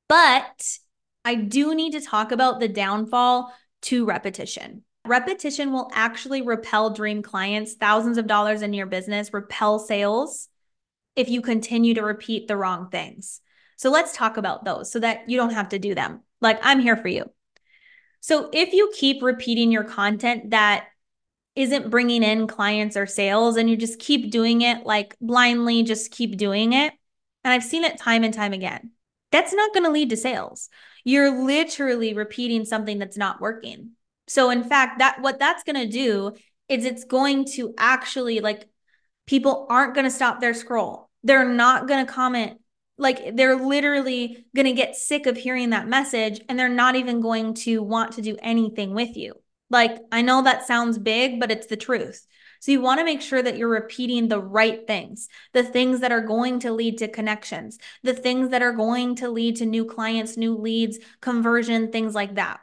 But 0.07 0.79
I 1.25 1.35
do 1.35 1.75
need 1.75 1.91
to 1.91 2.01
talk 2.01 2.31
about 2.31 2.59
the 2.59 2.69
downfall 2.69 3.53
to 3.83 4.05
repetition. 4.05 4.83
Repetition 5.07 5.71
will 5.71 5.89
actually 5.93 6.41
repel 6.41 6.89
dream 6.91 7.21
clients, 7.21 7.75
thousands 7.75 8.17
of 8.17 8.27
dollars 8.27 8.61
in 8.61 8.73
your 8.73 8.85
business, 8.85 9.33
repel 9.33 9.79
sales 9.79 10.49
if 11.15 11.29
you 11.29 11.41
continue 11.41 11.95
to 11.95 12.03
repeat 12.03 12.47
the 12.47 12.57
wrong 12.57 12.89
things. 12.89 13.41
So 13.77 13.89
let's 13.89 14.15
talk 14.15 14.37
about 14.37 14.65
those 14.65 14.91
so 14.91 14.99
that 14.99 15.29
you 15.29 15.37
don't 15.37 15.53
have 15.53 15.69
to 15.69 15.79
do 15.79 15.95
them. 15.95 16.21
Like 16.41 16.59
I'm 16.61 16.79
here 16.79 16.97
for 16.97 17.07
you. 17.07 17.31
So 18.19 18.49
if 18.51 18.73
you 18.73 18.91
keep 18.95 19.21
repeating 19.21 19.71
your 19.71 19.83
content 19.83 20.51
that 20.51 20.87
isn't 21.55 21.89
bringing 21.89 22.23
in 22.23 22.45
clients 22.45 22.95
or 22.95 23.07
sales 23.07 23.57
and 23.57 23.69
you 23.69 23.75
just 23.75 23.99
keep 23.99 24.31
doing 24.31 24.61
it 24.61 24.85
like 24.85 25.15
blindly, 25.19 25.83
just 25.83 26.11
keep 26.11 26.37
doing 26.37 26.73
it. 26.73 26.93
And 27.43 27.53
I've 27.53 27.63
seen 27.63 27.83
it 27.83 27.97
time 27.97 28.23
and 28.23 28.33
time 28.33 28.53
again. 28.53 28.91
That's 29.31 29.53
not 29.53 29.73
going 29.73 29.83
to 29.85 29.91
lead 29.91 30.11
to 30.11 30.17
sales. 30.17 30.69
You're 31.03 31.43
literally 31.45 32.13
repeating 32.13 32.65
something 32.65 32.99
that's 32.99 33.17
not 33.17 33.41
working. 33.41 33.91
So 34.27 34.49
in 34.49 34.63
fact, 34.63 34.99
that 34.99 35.21
what 35.21 35.39
that's 35.39 35.63
going 35.63 35.75
to 35.75 35.87
do 35.87 36.33
is 36.69 36.85
it's 36.85 37.05
going 37.05 37.45
to 37.45 37.73
actually 37.77 38.39
like 38.39 38.67
people 39.25 39.67
aren't 39.69 39.93
going 39.93 40.05
to 40.05 40.11
stop 40.11 40.41
their 40.41 40.53
scroll. 40.53 41.09
They're 41.23 41.47
not 41.47 41.87
going 41.87 42.05
to 42.05 42.11
comment 42.11 42.59
like 42.97 43.35
they're 43.35 43.55
literally 43.55 44.45
going 44.55 44.65
to 44.65 44.73
get 44.73 44.95
sick 44.95 45.27
of 45.27 45.37
hearing 45.37 45.69
that 45.69 45.87
message 45.87 46.41
and 46.49 46.57
they're 46.57 46.69
not 46.69 46.95
even 46.95 47.21
going 47.21 47.53
to 47.53 47.81
want 47.83 48.13
to 48.13 48.21
do 48.21 48.37
anything 48.41 48.93
with 48.93 49.15
you. 49.15 49.33
Like 49.69 49.99
I 50.11 50.21
know 50.21 50.43
that 50.43 50.65
sounds 50.65 50.97
big, 50.97 51.39
but 51.39 51.51
it's 51.51 51.67
the 51.67 51.77
truth. 51.77 52.25
So 52.59 52.71
you 52.71 52.81
want 52.81 52.99
to 52.99 53.05
make 53.05 53.21
sure 53.21 53.41
that 53.41 53.57
you're 53.57 53.69
repeating 53.69 54.27
the 54.27 54.41
right 54.41 54.87
things, 54.87 55.29
the 55.53 55.63
things 55.63 55.99
that 55.99 56.11
are 56.11 56.21
going 56.21 56.59
to 56.61 56.71
lead 56.71 56.97
to 56.99 57.07
connections, 57.07 57.77
the 58.01 58.15
things 58.15 58.49
that 58.49 58.63
are 58.63 58.71
going 58.71 59.15
to 59.17 59.29
lead 59.29 59.57
to 59.57 59.65
new 59.65 59.85
clients, 59.85 60.37
new 60.37 60.55
leads, 60.57 60.97
conversion, 61.21 61.91
things 61.91 62.15
like 62.15 62.35
that. 62.35 62.59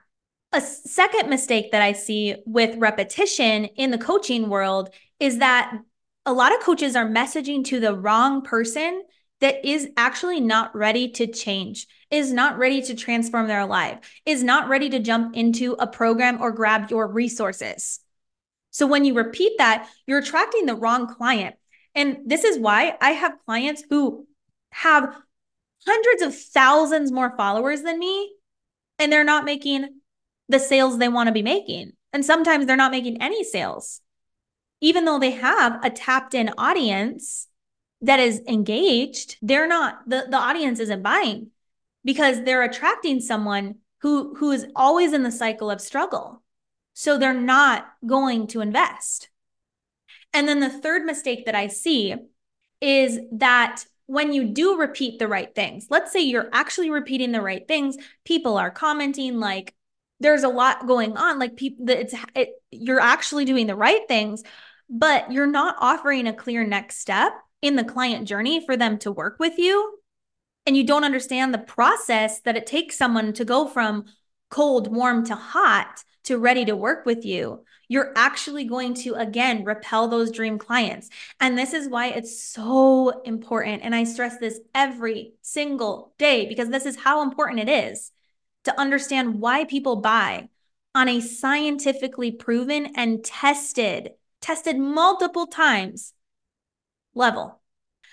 A 0.54 0.60
second 0.60 1.28
mistake 1.28 1.72
that 1.72 1.82
I 1.82 1.92
see 1.92 2.36
with 2.46 2.76
repetition 2.78 3.64
in 3.64 3.90
the 3.90 3.98
coaching 3.98 4.48
world 4.48 4.90
is 5.18 5.38
that 5.38 5.76
a 6.24 6.32
lot 6.32 6.54
of 6.54 6.60
coaches 6.60 6.94
are 6.94 7.08
messaging 7.08 7.64
to 7.64 7.80
the 7.80 7.92
wrong 7.92 8.40
person 8.42 9.02
that 9.40 9.64
is 9.64 9.88
actually 9.96 10.40
not 10.40 10.72
ready 10.76 11.08
to 11.08 11.26
change, 11.26 11.88
is 12.08 12.32
not 12.32 12.56
ready 12.56 12.80
to 12.82 12.94
transform 12.94 13.48
their 13.48 13.66
life, 13.66 13.98
is 14.24 14.44
not 14.44 14.68
ready 14.68 14.88
to 14.90 15.00
jump 15.00 15.34
into 15.36 15.72
a 15.72 15.88
program 15.88 16.40
or 16.40 16.52
grab 16.52 16.88
your 16.88 17.08
resources. 17.08 17.98
So 18.70 18.86
when 18.86 19.04
you 19.04 19.14
repeat 19.14 19.58
that, 19.58 19.88
you're 20.06 20.20
attracting 20.20 20.66
the 20.66 20.76
wrong 20.76 21.12
client. 21.12 21.56
And 21.96 22.18
this 22.26 22.44
is 22.44 22.60
why 22.60 22.96
I 23.00 23.10
have 23.10 23.44
clients 23.44 23.82
who 23.90 24.28
have 24.70 25.16
hundreds 25.84 26.22
of 26.22 26.40
thousands 26.40 27.10
more 27.10 27.36
followers 27.36 27.82
than 27.82 27.98
me, 27.98 28.34
and 29.00 29.12
they're 29.12 29.24
not 29.24 29.44
making 29.44 29.88
the 30.48 30.58
sales 30.58 30.98
they 30.98 31.08
want 31.08 31.28
to 31.28 31.32
be 31.32 31.42
making. 31.42 31.92
And 32.12 32.24
sometimes 32.24 32.66
they're 32.66 32.76
not 32.76 32.92
making 32.92 33.20
any 33.20 33.44
sales. 33.44 34.00
Even 34.80 35.04
though 35.04 35.18
they 35.18 35.32
have 35.32 35.84
a 35.84 35.90
tapped 35.90 36.34
in 36.34 36.50
audience 36.58 37.48
that 38.02 38.20
is 38.20 38.42
engaged, 38.46 39.36
they're 39.40 39.66
not, 39.66 40.08
the, 40.08 40.26
the 40.28 40.36
audience 40.36 40.78
isn't 40.80 41.02
buying 41.02 41.48
because 42.04 42.42
they're 42.42 42.62
attracting 42.62 43.20
someone 43.20 43.76
who, 43.98 44.34
who 44.36 44.52
is 44.52 44.66
always 44.76 45.12
in 45.12 45.22
the 45.22 45.32
cycle 45.32 45.70
of 45.70 45.80
struggle. 45.80 46.42
So 46.92 47.18
they're 47.18 47.34
not 47.34 47.86
going 48.06 48.46
to 48.48 48.60
invest. 48.60 49.30
And 50.32 50.46
then 50.46 50.60
the 50.60 50.68
third 50.68 51.04
mistake 51.04 51.46
that 51.46 51.54
I 51.54 51.68
see 51.68 52.14
is 52.80 53.18
that 53.32 53.84
when 54.06 54.32
you 54.32 54.44
do 54.44 54.78
repeat 54.78 55.18
the 55.18 55.28
right 55.28 55.54
things, 55.54 55.86
let's 55.88 56.12
say 56.12 56.20
you're 56.20 56.50
actually 56.52 56.90
repeating 56.90 57.32
the 57.32 57.40
right 57.40 57.66
things, 57.66 57.96
people 58.24 58.58
are 58.58 58.70
commenting 58.70 59.40
like, 59.40 59.74
there's 60.24 60.42
a 60.42 60.48
lot 60.48 60.86
going 60.86 61.18
on. 61.18 61.38
Like 61.38 61.54
people, 61.54 61.88
it's 61.90 62.14
it, 62.34 62.54
you're 62.70 62.98
actually 62.98 63.44
doing 63.44 63.66
the 63.66 63.76
right 63.76 64.08
things, 64.08 64.42
but 64.88 65.30
you're 65.30 65.46
not 65.46 65.76
offering 65.80 66.26
a 66.26 66.32
clear 66.32 66.66
next 66.66 66.98
step 66.98 67.34
in 67.60 67.76
the 67.76 67.84
client 67.84 68.26
journey 68.26 68.64
for 68.64 68.74
them 68.74 68.98
to 69.00 69.12
work 69.12 69.36
with 69.38 69.58
you. 69.58 69.98
And 70.64 70.78
you 70.78 70.86
don't 70.86 71.04
understand 71.04 71.52
the 71.52 71.58
process 71.58 72.40
that 72.40 72.56
it 72.56 72.66
takes 72.66 72.96
someone 72.96 73.34
to 73.34 73.44
go 73.44 73.68
from 73.68 74.06
cold, 74.48 74.90
warm 74.90 75.26
to 75.26 75.34
hot 75.34 76.02
to 76.24 76.38
ready 76.38 76.64
to 76.64 76.74
work 76.74 77.04
with 77.04 77.26
you. 77.26 77.62
You're 77.88 78.14
actually 78.16 78.64
going 78.64 78.94
to 78.94 79.16
again 79.16 79.62
repel 79.64 80.08
those 80.08 80.30
dream 80.30 80.56
clients. 80.56 81.10
And 81.38 81.58
this 81.58 81.74
is 81.74 81.86
why 81.86 82.06
it's 82.08 82.42
so 82.42 83.20
important. 83.24 83.82
And 83.82 83.94
I 83.94 84.04
stress 84.04 84.38
this 84.38 84.58
every 84.74 85.34
single 85.42 86.14
day 86.18 86.46
because 86.48 86.70
this 86.70 86.86
is 86.86 86.96
how 86.96 87.22
important 87.22 87.60
it 87.60 87.68
is 87.68 88.10
to 88.64 88.80
understand 88.80 89.40
why 89.40 89.64
people 89.64 89.96
buy 89.96 90.48
on 90.94 91.08
a 91.08 91.20
scientifically 91.20 92.30
proven 92.30 92.92
and 92.96 93.24
tested, 93.24 94.10
tested 94.40 94.78
multiple 94.78 95.46
times 95.46 96.12
level. 97.14 97.60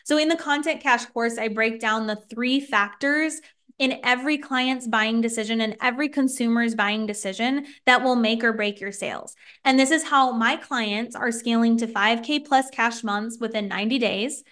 So 0.04 0.18
in 0.18 0.30
the 0.30 0.36
Content 0.36 0.82
Cash 0.82 1.06
course, 1.08 1.38
I 1.38 1.48
break 1.48 1.80
down 1.80 2.08
the 2.08 2.16
three 2.16 2.60
factors 2.60 3.40
in 3.82 4.00
every 4.04 4.38
client's 4.38 4.88
buying 4.88 5.22
decision 5.22 5.60
and 5.60 5.76
every 5.82 6.08
consumer's 6.08 6.76
buying 6.76 7.08
decision 7.08 7.66
that 7.86 8.04
will 8.04 8.16
make 8.16 8.44
or 8.44 8.54
break 8.54 8.80
your 8.80 8.92
sales. 8.92 9.36
And 9.66 9.80
this 9.80 9.90
is 9.90 10.04
how 10.04 10.34
my 10.34 10.56
clients 10.56 11.16
are 11.16 11.32
scaling 11.32 11.78
to 11.78 11.88
5K 11.88 12.46
plus 12.46 12.70
cash 12.70 13.04
months 13.04 13.38
within 13.40 13.68
90 13.68 13.98
days. 13.98 14.44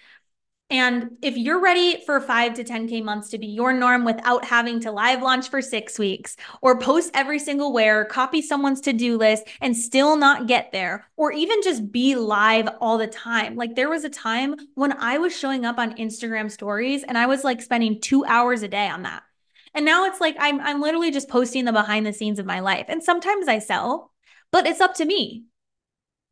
And 0.70 1.16
if 1.20 1.36
you're 1.36 1.60
ready 1.60 2.00
for 2.06 2.20
five 2.20 2.54
to 2.54 2.64
10K 2.64 3.02
months 3.02 3.28
to 3.30 3.38
be 3.38 3.48
your 3.48 3.72
norm 3.72 4.04
without 4.04 4.44
having 4.44 4.78
to 4.80 4.92
live 4.92 5.20
launch 5.20 5.48
for 5.50 5.60
six 5.60 5.98
weeks 5.98 6.36
or 6.62 6.78
post 6.78 7.10
every 7.12 7.40
single 7.40 7.72
wear, 7.72 8.04
copy 8.04 8.40
someone's 8.40 8.80
to 8.82 8.92
do 8.92 9.18
list 9.18 9.48
and 9.60 9.76
still 9.76 10.16
not 10.16 10.46
get 10.46 10.70
there, 10.70 11.08
or 11.16 11.32
even 11.32 11.60
just 11.62 11.90
be 11.90 12.14
live 12.14 12.68
all 12.80 12.98
the 12.98 13.08
time. 13.08 13.56
Like 13.56 13.74
there 13.74 13.90
was 13.90 14.04
a 14.04 14.10
time 14.10 14.54
when 14.74 14.92
I 14.92 15.18
was 15.18 15.36
showing 15.36 15.64
up 15.64 15.78
on 15.78 15.96
Instagram 15.96 16.48
stories 16.48 17.02
and 17.02 17.18
I 17.18 17.26
was 17.26 17.42
like 17.42 17.60
spending 17.60 18.00
two 18.00 18.24
hours 18.24 18.62
a 18.62 18.68
day 18.68 18.88
on 18.88 19.02
that. 19.02 19.24
And 19.74 19.84
now 19.84 20.04
it's 20.04 20.20
like 20.20 20.36
I'm, 20.38 20.60
I'm 20.60 20.80
literally 20.80 21.10
just 21.10 21.28
posting 21.28 21.64
the 21.64 21.72
behind 21.72 22.06
the 22.06 22.12
scenes 22.12 22.38
of 22.38 22.46
my 22.46 22.60
life. 22.60 22.86
And 22.88 23.02
sometimes 23.02 23.48
I 23.48 23.58
sell, 23.58 24.12
but 24.52 24.68
it's 24.68 24.80
up 24.80 24.94
to 24.94 25.04
me. 25.04 25.46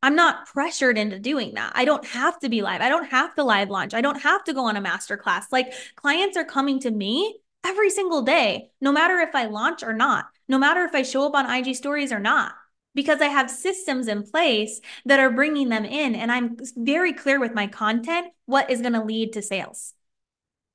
I'm 0.02 0.14
not 0.14 0.46
pressured 0.46 0.96
into 0.96 1.18
doing 1.18 1.54
that. 1.54 1.72
I 1.74 1.84
don't 1.84 2.04
have 2.06 2.38
to 2.40 2.48
be 2.48 2.62
live. 2.62 2.80
I 2.80 2.88
don't 2.88 3.10
have 3.10 3.34
to 3.34 3.44
live 3.44 3.68
launch. 3.68 3.94
I 3.94 4.00
don't 4.00 4.20
have 4.20 4.44
to 4.44 4.54
go 4.54 4.66
on 4.66 4.76
a 4.76 4.80
master 4.80 5.16
class. 5.16 5.50
Like 5.50 5.72
clients 5.96 6.36
are 6.36 6.44
coming 6.44 6.78
to 6.80 6.90
me 6.90 7.36
every 7.64 7.90
single 7.90 8.22
day, 8.22 8.70
no 8.80 8.92
matter 8.92 9.18
if 9.18 9.34
I 9.34 9.46
launch 9.46 9.82
or 9.82 9.92
not, 9.92 10.26
no 10.48 10.58
matter 10.58 10.84
if 10.84 10.94
I 10.94 11.02
show 11.02 11.26
up 11.26 11.34
on 11.34 11.50
IG 11.50 11.74
stories 11.74 12.12
or 12.12 12.20
not, 12.20 12.52
because 12.94 13.20
I 13.20 13.26
have 13.26 13.50
systems 13.50 14.06
in 14.06 14.22
place 14.22 14.80
that 15.04 15.18
are 15.18 15.30
bringing 15.30 15.68
them 15.68 15.84
in. 15.84 16.14
And 16.14 16.30
I'm 16.30 16.56
very 16.76 17.12
clear 17.12 17.40
with 17.40 17.54
my 17.54 17.66
content 17.66 18.28
what 18.46 18.70
is 18.70 18.80
going 18.80 18.92
to 18.92 19.04
lead 19.04 19.32
to 19.32 19.42
sales, 19.42 19.94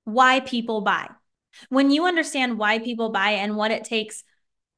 why 0.04 0.42
people 0.42 0.82
buy. 0.82 1.10
When 1.70 1.92
you 1.92 2.06
understand 2.06 2.58
why 2.58 2.80
people 2.80 3.10
buy 3.10 3.32
and 3.32 3.56
what 3.56 3.72
it 3.72 3.86
takes 3.86 4.24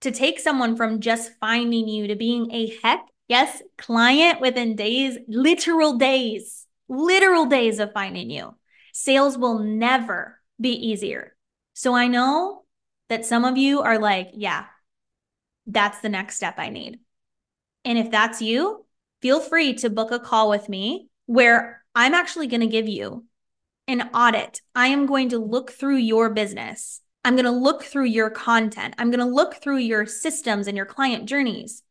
to 0.02 0.12
take 0.12 0.40
someone 0.40 0.76
from 0.76 1.00
just 1.00 1.32
finding 1.40 1.88
you 1.88 2.08
to 2.08 2.16
being 2.16 2.52
a 2.52 2.72
heck 2.84 3.06
Yes, 3.28 3.62
client 3.78 4.40
within 4.40 4.76
days, 4.76 5.18
literal 5.28 5.98
days, 5.98 6.68
literal 6.88 7.46
days 7.48 7.80
of 7.80 7.92
finding 7.92 8.30
you. 8.30 8.56
Sales 8.94 9.38
will 9.38 9.60
never 9.60 10.40
be 10.60 10.70
easier. 10.70 11.36
So 11.74 11.96
I 11.96 12.08
know 12.08 12.64
that 13.10 13.26
some 13.26 13.44
of 13.44 13.58
you 13.58 13.82
are 13.82 14.00
like, 14.00 14.30
yeah, 14.34 14.66
that's 15.68 16.00
the 16.00 16.10
next 16.10 16.36
step 16.36 16.56
I 16.58 16.70
need. 16.70 17.00
And 17.84 17.98
if 17.98 18.12
that's 18.12 18.42
you, 18.42 18.86
feel 19.22 19.40
free 19.40 19.74
to 19.76 19.90
book 19.90 20.12
a 20.12 20.20
call 20.20 20.50
with 20.50 20.70
me 20.70 21.10
where 21.26 21.84
I'm 21.94 22.14
actually 22.14 22.48
going 22.48 22.62
to 22.62 22.68
give 22.68 22.88
you 22.88 23.26
an 23.88 24.10
audit. 24.14 24.62
I 24.74 24.88
am 24.88 25.06
going 25.06 25.30
to 25.30 25.38
look 25.38 25.72
through 25.72 25.98
your 25.98 26.30
business. 26.30 27.02
I'm 27.24 27.36
going 27.36 27.46
to 27.46 27.52
look 27.52 27.84
through 27.84 28.06
your 28.06 28.30
content. 28.30 28.96
I'm 28.98 29.10
going 29.10 29.20
to 29.20 29.34
look 29.34 29.56
through 29.56 29.78
your 29.78 30.06
systems 30.06 30.68
and 30.68 30.78
your 30.78 30.86
client 30.86 31.26
journeys. 31.28 31.82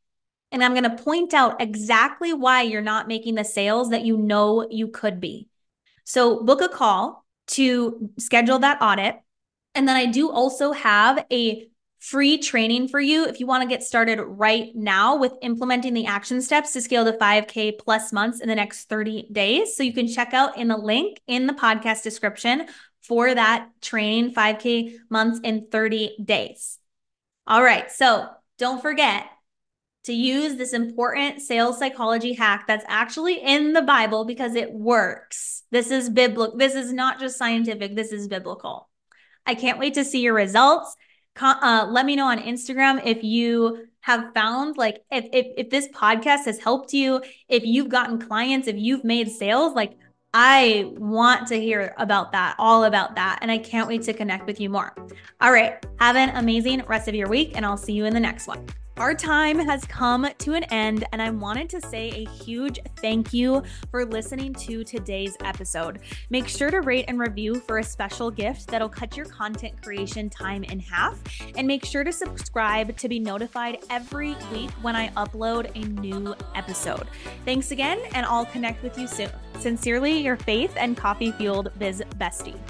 And 0.55 0.63
I'm 0.63 0.73
going 0.73 0.85
to 0.85 1.03
point 1.03 1.35
out 1.35 1.61
exactly 1.61 2.33
why 2.33 2.63
you're 2.63 2.81
not 2.81 3.09
making 3.09 3.35
the 3.35 3.45
sales 3.45 3.91
that 3.91 4.05
you 4.05 4.17
know 4.17 4.69
you 4.71 4.87
could 4.87 5.19
be. 5.19 5.49
So 6.05 6.45
book 6.45 6.61
a 6.61 6.69
call 6.69 7.27
to 7.49 8.09
schedule 8.21 8.61
that 8.61 8.79
audit. 8.81 9.17
And 9.75 9.89
then 9.89 9.97
I 9.97 10.07
do 10.07 10.31
also 10.31 10.71
have 10.71 11.27
a 11.33 11.67
free 11.99 12.39
training 12.39 12.87
for 12.87 13.01
you 13.01 13.27
if 13.27 13.41
you 13.41 13.47
want 13.47 13.65
to 13.65 13.69
get 13.69 13.83
started 13.83 14.23
right 14.23 14.71
now 14.77 15.17
with 15.17 15.33
implementing 15.43 15.93
the 15.93 16.07
action 16.07 16.41
steps 16.41 16.73
to 16.75 16.81
scale 16.81 17.05
to 17.05 17.15
5K 17.15 17.77
plus 17.77 18.13
months 18.13 18.41
in 18.41 18.49
the 18.49 18.55
next 18.55 18.89
30 18.89 19.31
days. 19.33 19.77
So 19.77 19.83
you 19.83 19.93
can 19.93 20.07
check 20.07 20.35
out 20.35 20.57
in 20.57 20.69
the 20.69 20.77
link 20.77 21.21
in 21.27 21.49
the 21.49 21.53
podcast 21.53 22.05
description 22.05 22.69
for 23.03 23.35
that 23.35 23.71
training 23.83 24.35
5K 24.35 24.99
months 25.11 25.41
in 25.43 25.67
30 25.73 26.19
days. 26.25 26.79
All 27.45 27.63
right. 27.63 27.91
So 27.91 28.29
don't 28.57 28.81
forget 28.81 29.27
to 30.05 30.13
use 30.13 30.57
this 30.57 30.73
important 30.73 31.41
sales 31.41 31.79
psychology 31.79 32.35
hack 32.35 32.67
that's 32.67 32.85
actually 32.89 33.43
in 33.43 33.73
the 33.73 33.83
Bible 33.83 34.25
because 34.25 34.55
it 34.55 34.73
works. 34.73 35.63
This 35.71 35.91
is 35.91 36.11
biblical. 36.11 36.57
This 36.57 36.75
is 36.75 36.93
not 36.93 37.19
just 37.19 37.39
scientific. 37.39 37.97
This 37.97 38.13
is 38.13 38.29
biblical. 38.29 38.89
I 39.47 39.55
can't 39.55 39.79
wait 39.79 39.95
to 39.95 40.05
see 40.05 40.21
your 40.21 40.35
results. 40.35 40.97
Uh, 41.41 41.87
let 41.91 42.07
me 42.07 42.17
know 42.17 42.27
on 42.27 42.39
Instagram 42.39 43.05
if 43.05 43.25
you 43.25 43.89
have 44.01 44.33
found 44.35 44.77
like 44.77 45.03
if, 45.11 45.25
if 45.33 45.47
if 45.57 45.71
this 45.71 45.89
podcast 45.89 46.45
has 46.45 46.59
helped 46.59 46.93
you, 46.93 47.23
if 47.49 47.65
you've 47.65 47.89
gotten 47.89 48.21
clients, 48.21 48.69
if 48.69 48.77
you've 48.77 49.03
made 49.03 49.31
sales, 49.31 49.75
like 49.75 49.97
I 50.35 50.93
want 50.97 51.49
to 51.49 51.61
hear 51.61 51.95
about 51.97 52.33
that, 52.33 52.57
all 52.59 52.85
about 52.85 53.15
that. 53.15 53.39
And 53.41 53.51
I 53.51 53.59
can't 53.59 53.89
wait 53.89 54.03
to 54.03 54.13
connect 54.13 54.47
with 54.47 54.61
you 54.61 54.69
more. 54.69 54.95
All 55.41 55.53
right. 55.53 55.85
Have 55.99 56.17
an 56.17 56.31
amazing 56.37 56.83
rest 56.87 57.09
of 57.09 57.15
your 57.15 57.29
week, 57.29 57.53
and 57.55 57.65
I'll 57.65 57.77
see 57.77 57.93
you 57.93 58.05
in 58.05 58.13
the 58.13 58.21
next 58.21 58.47
one. 58.47 58.67
Our 58.97 59.13
time 59.13 59.59
has 59.59 59.85
come 59.87 60.29
to 60.39 60.55
an 60.55 60.63
end, 60.65 61.05
and 61.11 61.21
I 61.21 61.29
wanted 61.31 61.69
to 61.71 61.81
say 61.81 62.11
a 62.11 62.31
huge 62.31 62.79
thank 62.99 63.33
you 63.33 63.65
for 63.91 64.07
listening 64.07 64.55
to 64.55 64.85
today's 64.85 65.37
episode. 65.43 65.99
Make 66.31 66.47
sure 66.47 66.71
to 66.71 66.81
rate 66.81 67.07
and 67.09 67.19
review 67.19 67.57
for 67.57 67.79
a 67.79 67.83
special 67.83 68.31
gift 68.31 68.69
that'll 68.69 68.89
cut 68.89 69.17
your 69.17 69.27
content 69.27 69.83
creation 69.83 70.31
time 70.31 70.63
in 70.63 70.79
half, 70.79 71.19
and 71.57 71.67
make 71.67 71.85
sure 71.85 72.05
to 72.05 72.13
subscribe 72.13 72.97
to 72.99 73.09
be 73.09 73.19
notified 73.19 73.79
every 73.91 74.37
week 74.53 74.71
when 74.81 74.95
I 74.95 75.09
upload 75.17 75.75
a 75.75 75.89
new 76.01 76.33
episode. 76.55 77.09
Thanks 77.45 77.73
again, 77.73 77.99
and 78.15 78.25
I'll 78.25 78.47
connect 78.47 78.81
with 78.85 78.97
you 78.97 79.09
soon. 79.09 79.31
Sincerely, 79.59 80.21
your 80.21 80.37
faith 80.37 80.73
and 80.77 80.97
coffee 80.97 81.33
fueled 81.33 81.73
biz 81.81 82.01
bestie. 82.21 82.61